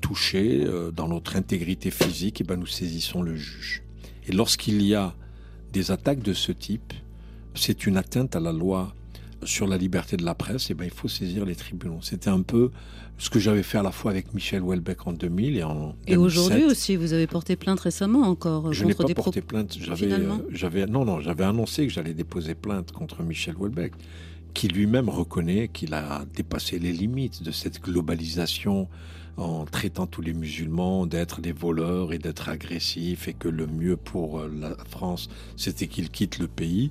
[0.00, 3.82] touchés euh, dans notre intégrité physique, eh ben, nous saisissons le juge.
[4.26, 5.14] Et lorsqu'il y a
[5.72, 6.92] des attaques de ce type,
[7.54, 8.94] c'est une atteinte à la loi
[9.44, 11.98] sur la liberté de la presse, et ben, il faut saisir les tribunaux.
[12.02, 12.70] C'était un peu
[13.18, 16.14] ce que j'avais fait à la fois avec Michel Houellebecq en 2000 et en Et
[16.14, 16.18] 2007.
[16.18, 19.76] aujourd'hui aussi, vous avez porté plainte récemment encore Je n'ai pas des porté plainte.
[19.80, 23.92] J'avais, euh, j'avais, non, non, j'avais annoncé que j'allais déposer plainte contre Michel Houellebecq,
[24.54, 28.88] qui lui-même reconnaît qu'il a dépassé les limites de cette globalisation
[29.36, 33.96] en traitant tous les musulmans d'être des voleurs et d'être agressifs et que le mieux
[33.96, 36.90] pour euh, la France, c'était qu'ils quittent le pays.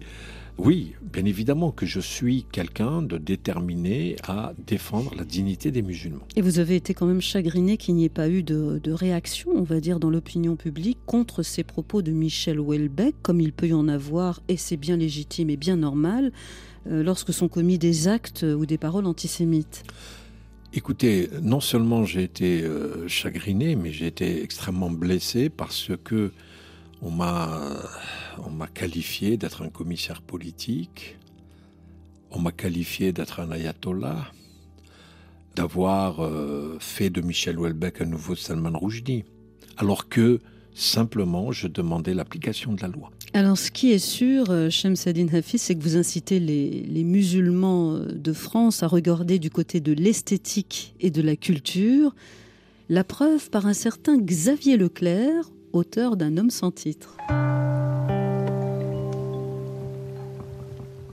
[0.58, 6.28] Oui, bien évidemment que je suis quelqu'un de déterminé à défendre la dignité des musulmans.
[6.36, 9.52] Et vous avez été quand même chagriné qu'il n'y ait pas eu de, de réaction,
[9.56, 13.68] on va dire, dans l'opinion publique contre ces propos de Michel Houellebecq, comme il peut
[13.68, 16.32] y en avoir, et c'est bien légitime et bien normal,
[16.88, 19.84] euh, lorsque sont commis des actes ou des paroles antisémites.
[20.74, 26.32] Écoutez, non seulement j'ai été euh, chagriné, mais j'ai été extrêmement blessé parce que
[27.02, 31.18] on m'a qualifié d'être un commissaire politique,
[32.32, 34.32] on m'a qualifié d'être un ayatollah,
[35.56, 39.26] d'avoir euh, fait de Michel Houellebecq un nouveau Salman Rushdie,
[39.78, 40.40] alors que
[40.76, 43.12] simplement je demandais l'application de la loi.
[43.34, 47.96] Alors, ce qui est sûr, euh, Shamsadine Hafiz, c'est que vous incitez les, les musulmans
[47.96, 52.16] euh, de France à regarder du côté de l'esthétique et de la culture.
[52.90, 57.18] La preuve par un certain Xavier Leclerc, auteur d'un homme sans titre.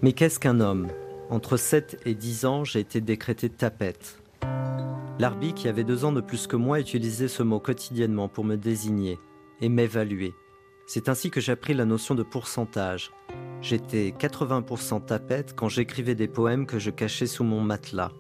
[0.03, 0.89] Mais qu'est-ce qu'un homme?
[1.31, 4.21] Entre 7 et 10 ans, j'ai été décrété tapette.
[5.19, 8.57] L'arbi, qui avait deux ans de plus que moi, utilisait ce mot quotidiennement pour me
[8.57, 9.19] désigner
[9.61, 10.35] et m'évaluer.
[10.87, 13.13] C'est ainsi que j'ai appris la notion de pourcentage.
[13.63, 18.13] J'étais 80% tapette quand j'écrivais des poèmes que je cachais sous mon matelas.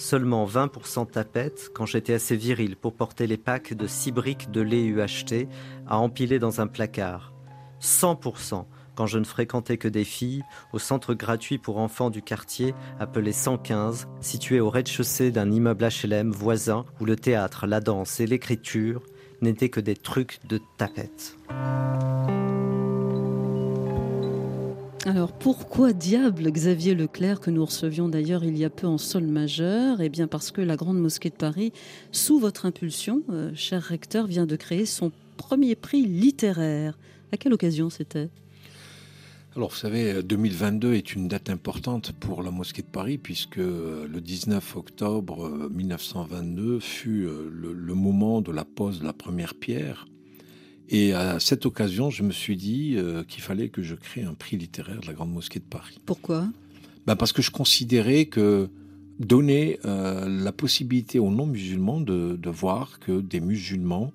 [0.00, 4.62] Seulement 20% tapette quand j'étais assez viril pour porter les packs de 6 briques de
[4.62, 5.46] lait UHT
[5.86, 7.34] à empiler dans un placard.
[7.82, 10.42] 100% quand je ne fréquentais que des filles
[10.72, 16.32] au centre gratuit pour enfants du quartier appelé 115, situé au rez-de-chaussée d'un immeuble HLM
[16.32, 19.02] voisin où le théâtre, la danse et l'écriture
[19.42, 21.36] n'étaient que des trucs de tapette.
[25.06, 29.24] Alors pourquoi diable Xavier Leclerc, que nous recevions d'ailleurs il y a peu en sol
[29.24, 30.02] majeur?
[30.02, 31.72] Eh bien parce que la Grande Mosquée de Paris,
[32.12, 36.98] sous votre impulsion, euh, cher recteur, vient de créer son premier prix littéraire.
[37.32, 38.28] À quelle occasion c'était?
[39.56, 44.20] Alors, vous savez, 2022 est une date importante pour la mosquée de Paris, puisque le
[44.20, 50.06] 19 octobre 1922 fut le moment de la pose de la première pierre.
[50.90, 54.34] Et à cette occasion, je me suis dit euh, qu'il fallait que je crée un
[54.34, 56.00] prix littéraire de la Grande Mosquée de Paris.
[56.04, 56.48] Pourquoi?
[57.06, 58.68] Ben Parce que je considérais que
[59.20, 64.12] donner euh, la possibilité aux non-musulmans de, de, voir que des musulmans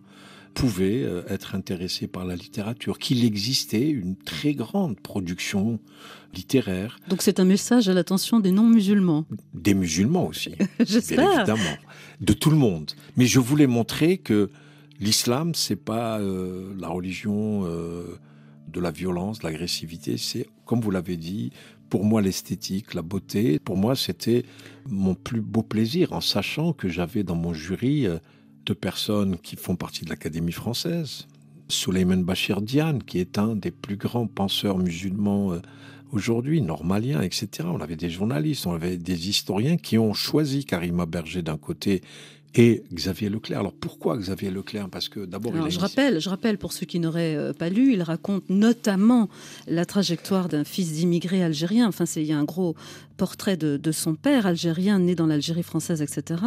[0.54, 5.80] pouvaient euh, être intéressés par la littérature, qu'il existait une très grande production
[6.34, 7.00] littéraire.
[7.08, 9.26] Donc c'est un message à l'attention des non-musulmans.
[9.54, 11.20] Des musulmans aussi, J'espère.
[11.20, 11.78] bien évidemment,
[12.20, 12.92] de tout le monde.
[13.16, 14.50] Mais je voulais montrer que
[15.00, 18.18] l'islam, c'est pas euh, la religion euh,
[18.68, 20.18] de la violence, de l'agressivité.
[20.18, 21.52] C'est, comme vous l'avez dit,
[21.90, 23.60] pour moi l'esthétique, la beauté.
[23.60, 24.46] Pour moi, c'était
[24.88, 28.18] mon plus beau plaisir, en sachant que j'avais dans mon jury euh,
[28.66, 31.28] deux personnes qui font partie de l'Académie française.
[31.68, 35.60] Souleymane Bachir Diane, qui est un des plus grands penseurs musulmans
[36.12, 37.68] aujourd'hui, normalien, etc.
[37.72, 42.02] On avait des journalistes, on avait des historiens qui ont choisi Karima Berger d'un côté
[42.56, 43.60] et Xavier Leclerc.
[43.60, 44.90] Alors pourquoi Xavier Leclerc?
[44.90, 48.02] Parce que d'abord, je rappelle, je rappelle pour ceux qui n'auraient euh, pas lu, il
[48.02, 49.30] raconte notamment
[49.68, 51.88] la trajectoire d'un fils d'immigré algérien.
[51.88, 52.76] Enfin, c'est il y a un gros
[53.18, 56.42] portrait de, de, son père algérien né dans l'Algérie française, etc.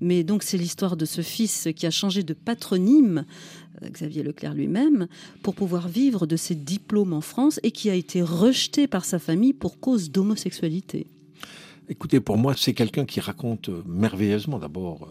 [0.00, 3.24] Mais donc c'est l'histoire de ce fils qui a changé de patronyme.
[3.82, 5.06] euh, Xavier Leclerc lui-même,
[5.42, 9.18] pour pouvoir vivre de ses diplômes en France et qui a été rejeté par sa
[9.18, 11.06] famille pour cause d'homosexualité.
[11.88, 15.08] Écoutez, pour moi, c'est quelqu'un qui raconte euh, merveilleusement d'abord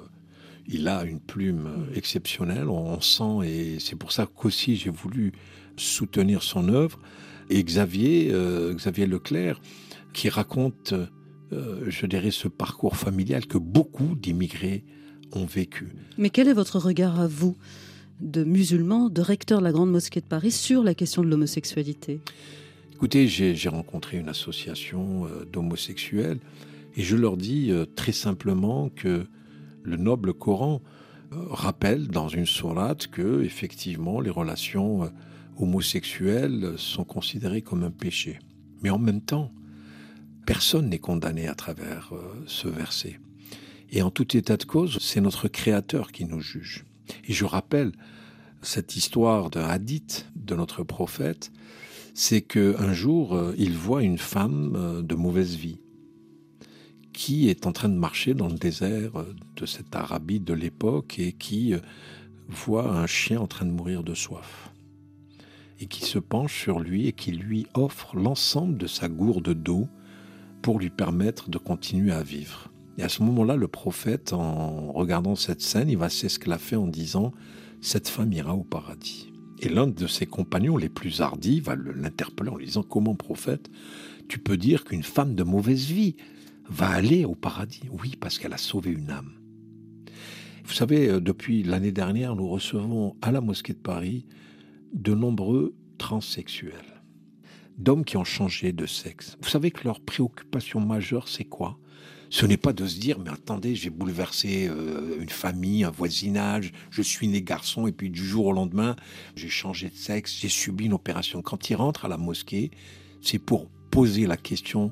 [0.68, 5.34] il a une plume exceptionnelle, on sent, et c'est pour ça qu'aussi j'ai voulu
[5.78, 7.00] soutenir son œuvre.
[7.50, 9.62] Et Xavier, euh, Xavier Leclerc,
[10.14, 10.94] qui raconte,
[11.52, 14.84] euh, je dirais, ce parcours familial que beaucoup d'immigrés
[15.34, 15.88] ont vécu.
[16.18, 17.58] Mais quel est votre regard à vous,
[18.22, 22.22] de musulman, de recteur de la Grande Mosquée de Paris, sur la question de l'homosexualité?
[22.94, 26.40] Écoutez, j'ai rencontré une association euh, d'homosexuels
[26.96, 29.26] et je leur dis très simplement que
[29.84, 30.82] le noble Coran
[31.32, 35.08] euh, rappelle dans une sourate que effectivement les relations euh,
[35.58, 38.40] homosexuelles sont considérées comme un péché.
[38.82, 39.52] Mais en même temps,
[40.46, 43.20] personne n'est condamné à travers euh, ce verset.
[43.92, 46.86] Et en tout état de cause, c'est notre Créateur qui nous juge.
[47.28, 47.92] Et je rappelle
[48.62, 51.52] cette histoire d'un hadith de notre prophète,
[52.16, 55.80] c'est qu'un jour, il voit une femme de mauvaise vie
[57.14, 59.12] qui est en train de marcher dans le désert
[59.56, 61.74] de cette Arabie de l'époque et qui
[62.48, 64.74] voit un chien en train de mourir de soif
[65.80, 69.88] et qui se penche sur lui et qui lui offre l'ensemble de sa gourde d'eau
[70.62, 72.70] pour lui permettre de continuer à vivre.
[72.98, 77.34] Et à ce moment-là, le prophète, en regardant cette scène, il va s'esclaffer en disant
[77.82, 79.34] Cette femme ira au paradis.
[79.60, 83.70] Et l'un de ses compagnons les plus hardis va l'interpeller en lui disant Comment, prophète,
[84.30, 86.16] tu peux dire qu'une femme de mauvaise vie
[86.70, 87.84] va aller au paradis.
[87.92, 89.34] Oui, parce qu'elle a sauvé une âme.
[90.66, 94.26] Vous savez, depuis l'année dernière, nous recevons à la mosquée de Paris
[94.94, 97.04] de nombreux transsexuels,
[97.78, 99.38] d'hommes qui ont changé de sexe.
[99.42, 101.80] Vous savez que leur préoccupation majeure, c'est quoi?
[102.30, 106.72] Ce n'est pas de se dire, mais attendez, j'ai bouleversé euh, une famille, un voisinage,
[106.90, 108.96] je suis né garçon, et puis du jour au lendemain,
[109.36, 111.42] j'ai changé de sexe, j'ai subi une opération.
[111.44, 112.72] Quand ils rentrent à la mosquée,
[113.22, 114.92] c'est pour poser la question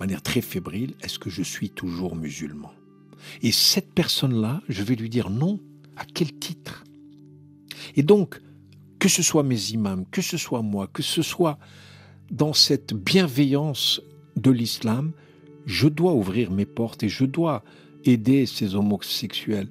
[0.00, 2.72] manière très fébrile, est-ce que je suis toujours musulman?
[3.42, 5.60] Et cette personne-là, je vais lui dire non.
[5.96, 6.84] À quel titre?
[7.94, 8.40] Et donc,
[8.98, 11.58] que ce soit mes imams, que ce soit moi, que ce soit
[12.30, 14.00] dans cette bienveillance
[14.36, 15.12] de l'islam,
[15.66, 17.62] je dois ouvrir mes portes et je dois
[18.04, 19.68] aider ces homosexuels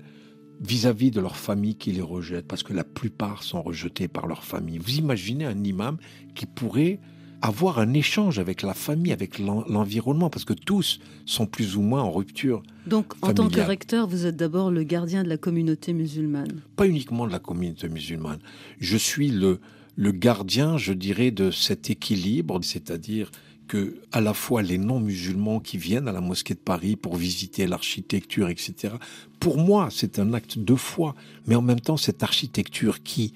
[0.61, 4.27] vis-à-vis -vis de leur famille qui les rejette, parce que la plupart sont rejetés par
[4.27, 4.77] leur famille.
[4.77, 5.97] Vous imaginez un imam
[6.35, 6.99] qui pourrait
[7.41, 12.01] avoir un échange avec la famille, avec l'environnement, parce que tous sont plus ou moins
[12.01, 12.63] en rupture.
[12.85, 16.87] Donc, en tant que recteur, vous êtes d'abord le gardien de la communauté musulmane Pas
[16.87, 18.39] uniquement de la communauté musulmane.
[18.79, 19.59] Je suis le,
[19.95, 23.31] le gardien, je dirais, de cet équilibre, c'est-à-dire
[23.67, 27.67] que à la fois les non-musulmans qui viennent à la mosquée de Paris pour visiter
[27.67, 28.95] l'architecture, etc.
[29.39, 31.15] Pour moi, c'est un acte de foi,
[31.45, 33.33] mais en même temps, cette architecture qui,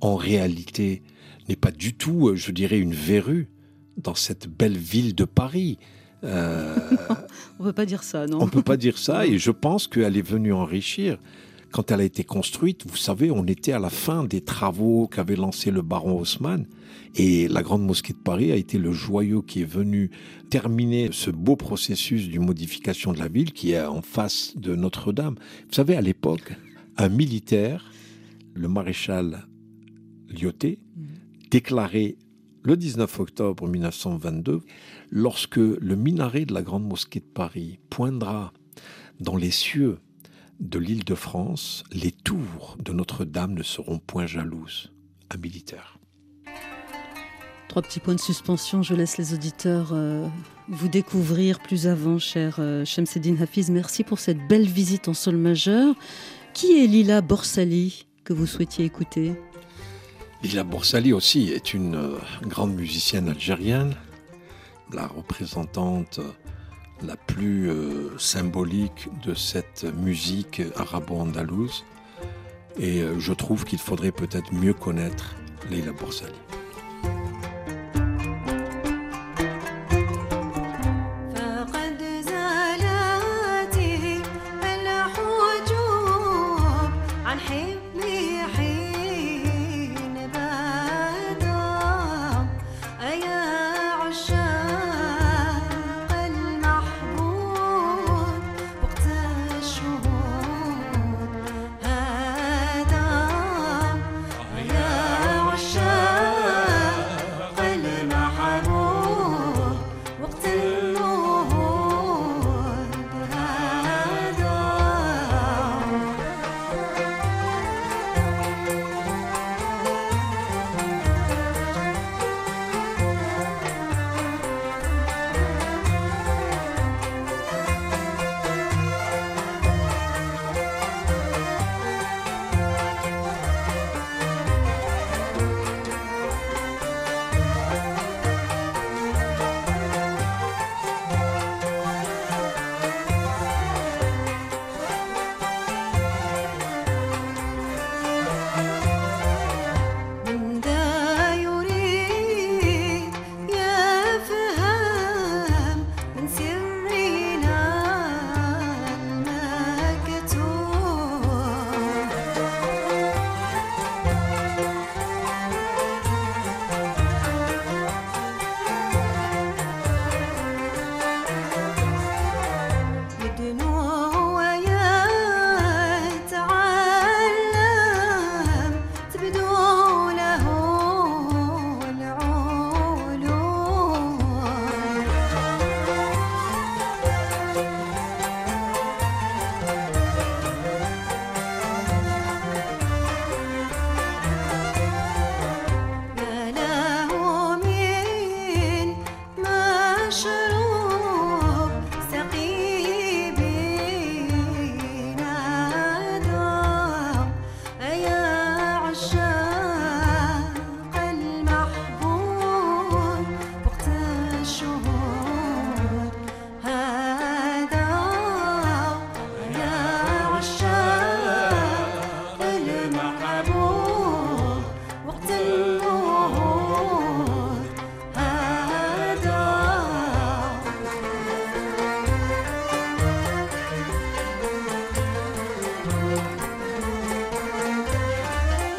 [0.00, 1.02] en réalité,
[1.48, 3.48] n'est pas du tout, euh, je dirais, une verrue
[3.96, 5.78] dans cette belle ville de Paris.
[6.24, 6.76] Euh,
[7.58, 10.16] on peut pas dire ça, non On peut pas dire ça, et je pense qu'elle
[10.16, 11.18] est venue enrichir.
[11.70, 15.36] Quand elle a été construite, vous savez, on était à la fin des travaux qu'avait
[15.36, 16.66] lancé le baron Haussmann,
[17.14, 20.10] et la grande mosquée de Paris a été le joyau qui est venu
[20.50, 25.36] terminer ce beau processus d'une modification de la ville qui est en face de Notre-Dame.
[25.68, 26.52] Vous savez, à l'époque,
[26.98, 27.90] un militaire,
[28.54, 29.46] le maréchal
[30.28, 30.78] Lyoté,
[31.52, 32.16] déclaré
[32.64, 34.62] le 19 octobre 1922,
[35.10, 38.54] lorsque le minaret de la Grande Mosquée de Paris poindra
[39.20, 39.98] dans les cieux
[40.60, 44.94] de l'île de France, les tours de Notre-Dame ne seront point jalouses.
[45.30, 45.98] Un militaire.
[47.68, 48.82] Trois petits points de suspension.
[48.82, 50.26] Je laisse les auditeurs euh,
[50.68, 52.84] vous découvrir plus avant, cher euh,
[53.40, 53.70] Hafiz.
[53.70, 55.94] Merci pour cette belle visite en sol majeur.
[56.54, 59.34] Qui est Lila Borsali que vous souhaitiez écouter?
[60.42, 63.94] Lila Borsali aussi est une euh, grande musicienne algérienne,
[64.92, 66.18] la représentante
[67.06, 71.84] la plus euh, symbolique de cette musique arabo-andalouse.
[72.78, 75.36] Et euh, je trouve qu'il faudrait peut-être mieux connaître
[75.70, 76.32] Leila Borsali.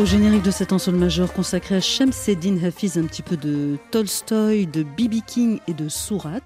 [0.03, 4.67] Au générique de cet ensemble majeur consacré à Shemseddin Hafiz, un petit peu de Tolstoy,
[4.67, 6.41] de Bibi King et de Surat.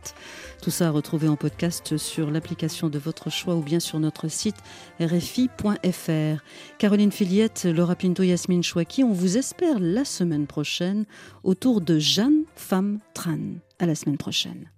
[0.62, 4.28] Tout ça à retrouver en podcast sur l'application de votre choix ou bien sur notre
[4.28, 4.58] site
[5.02, 6.44] rfi.fr.
[6.78, 11.06] Caroline Filiette, Laura Pinto, Yasmine Chouaki, on vous espère la semaine prochaine
[11.44, 13.40] autour de Jeanne Femme Tran.
[13.80, 14.70] À la semaine prochaine.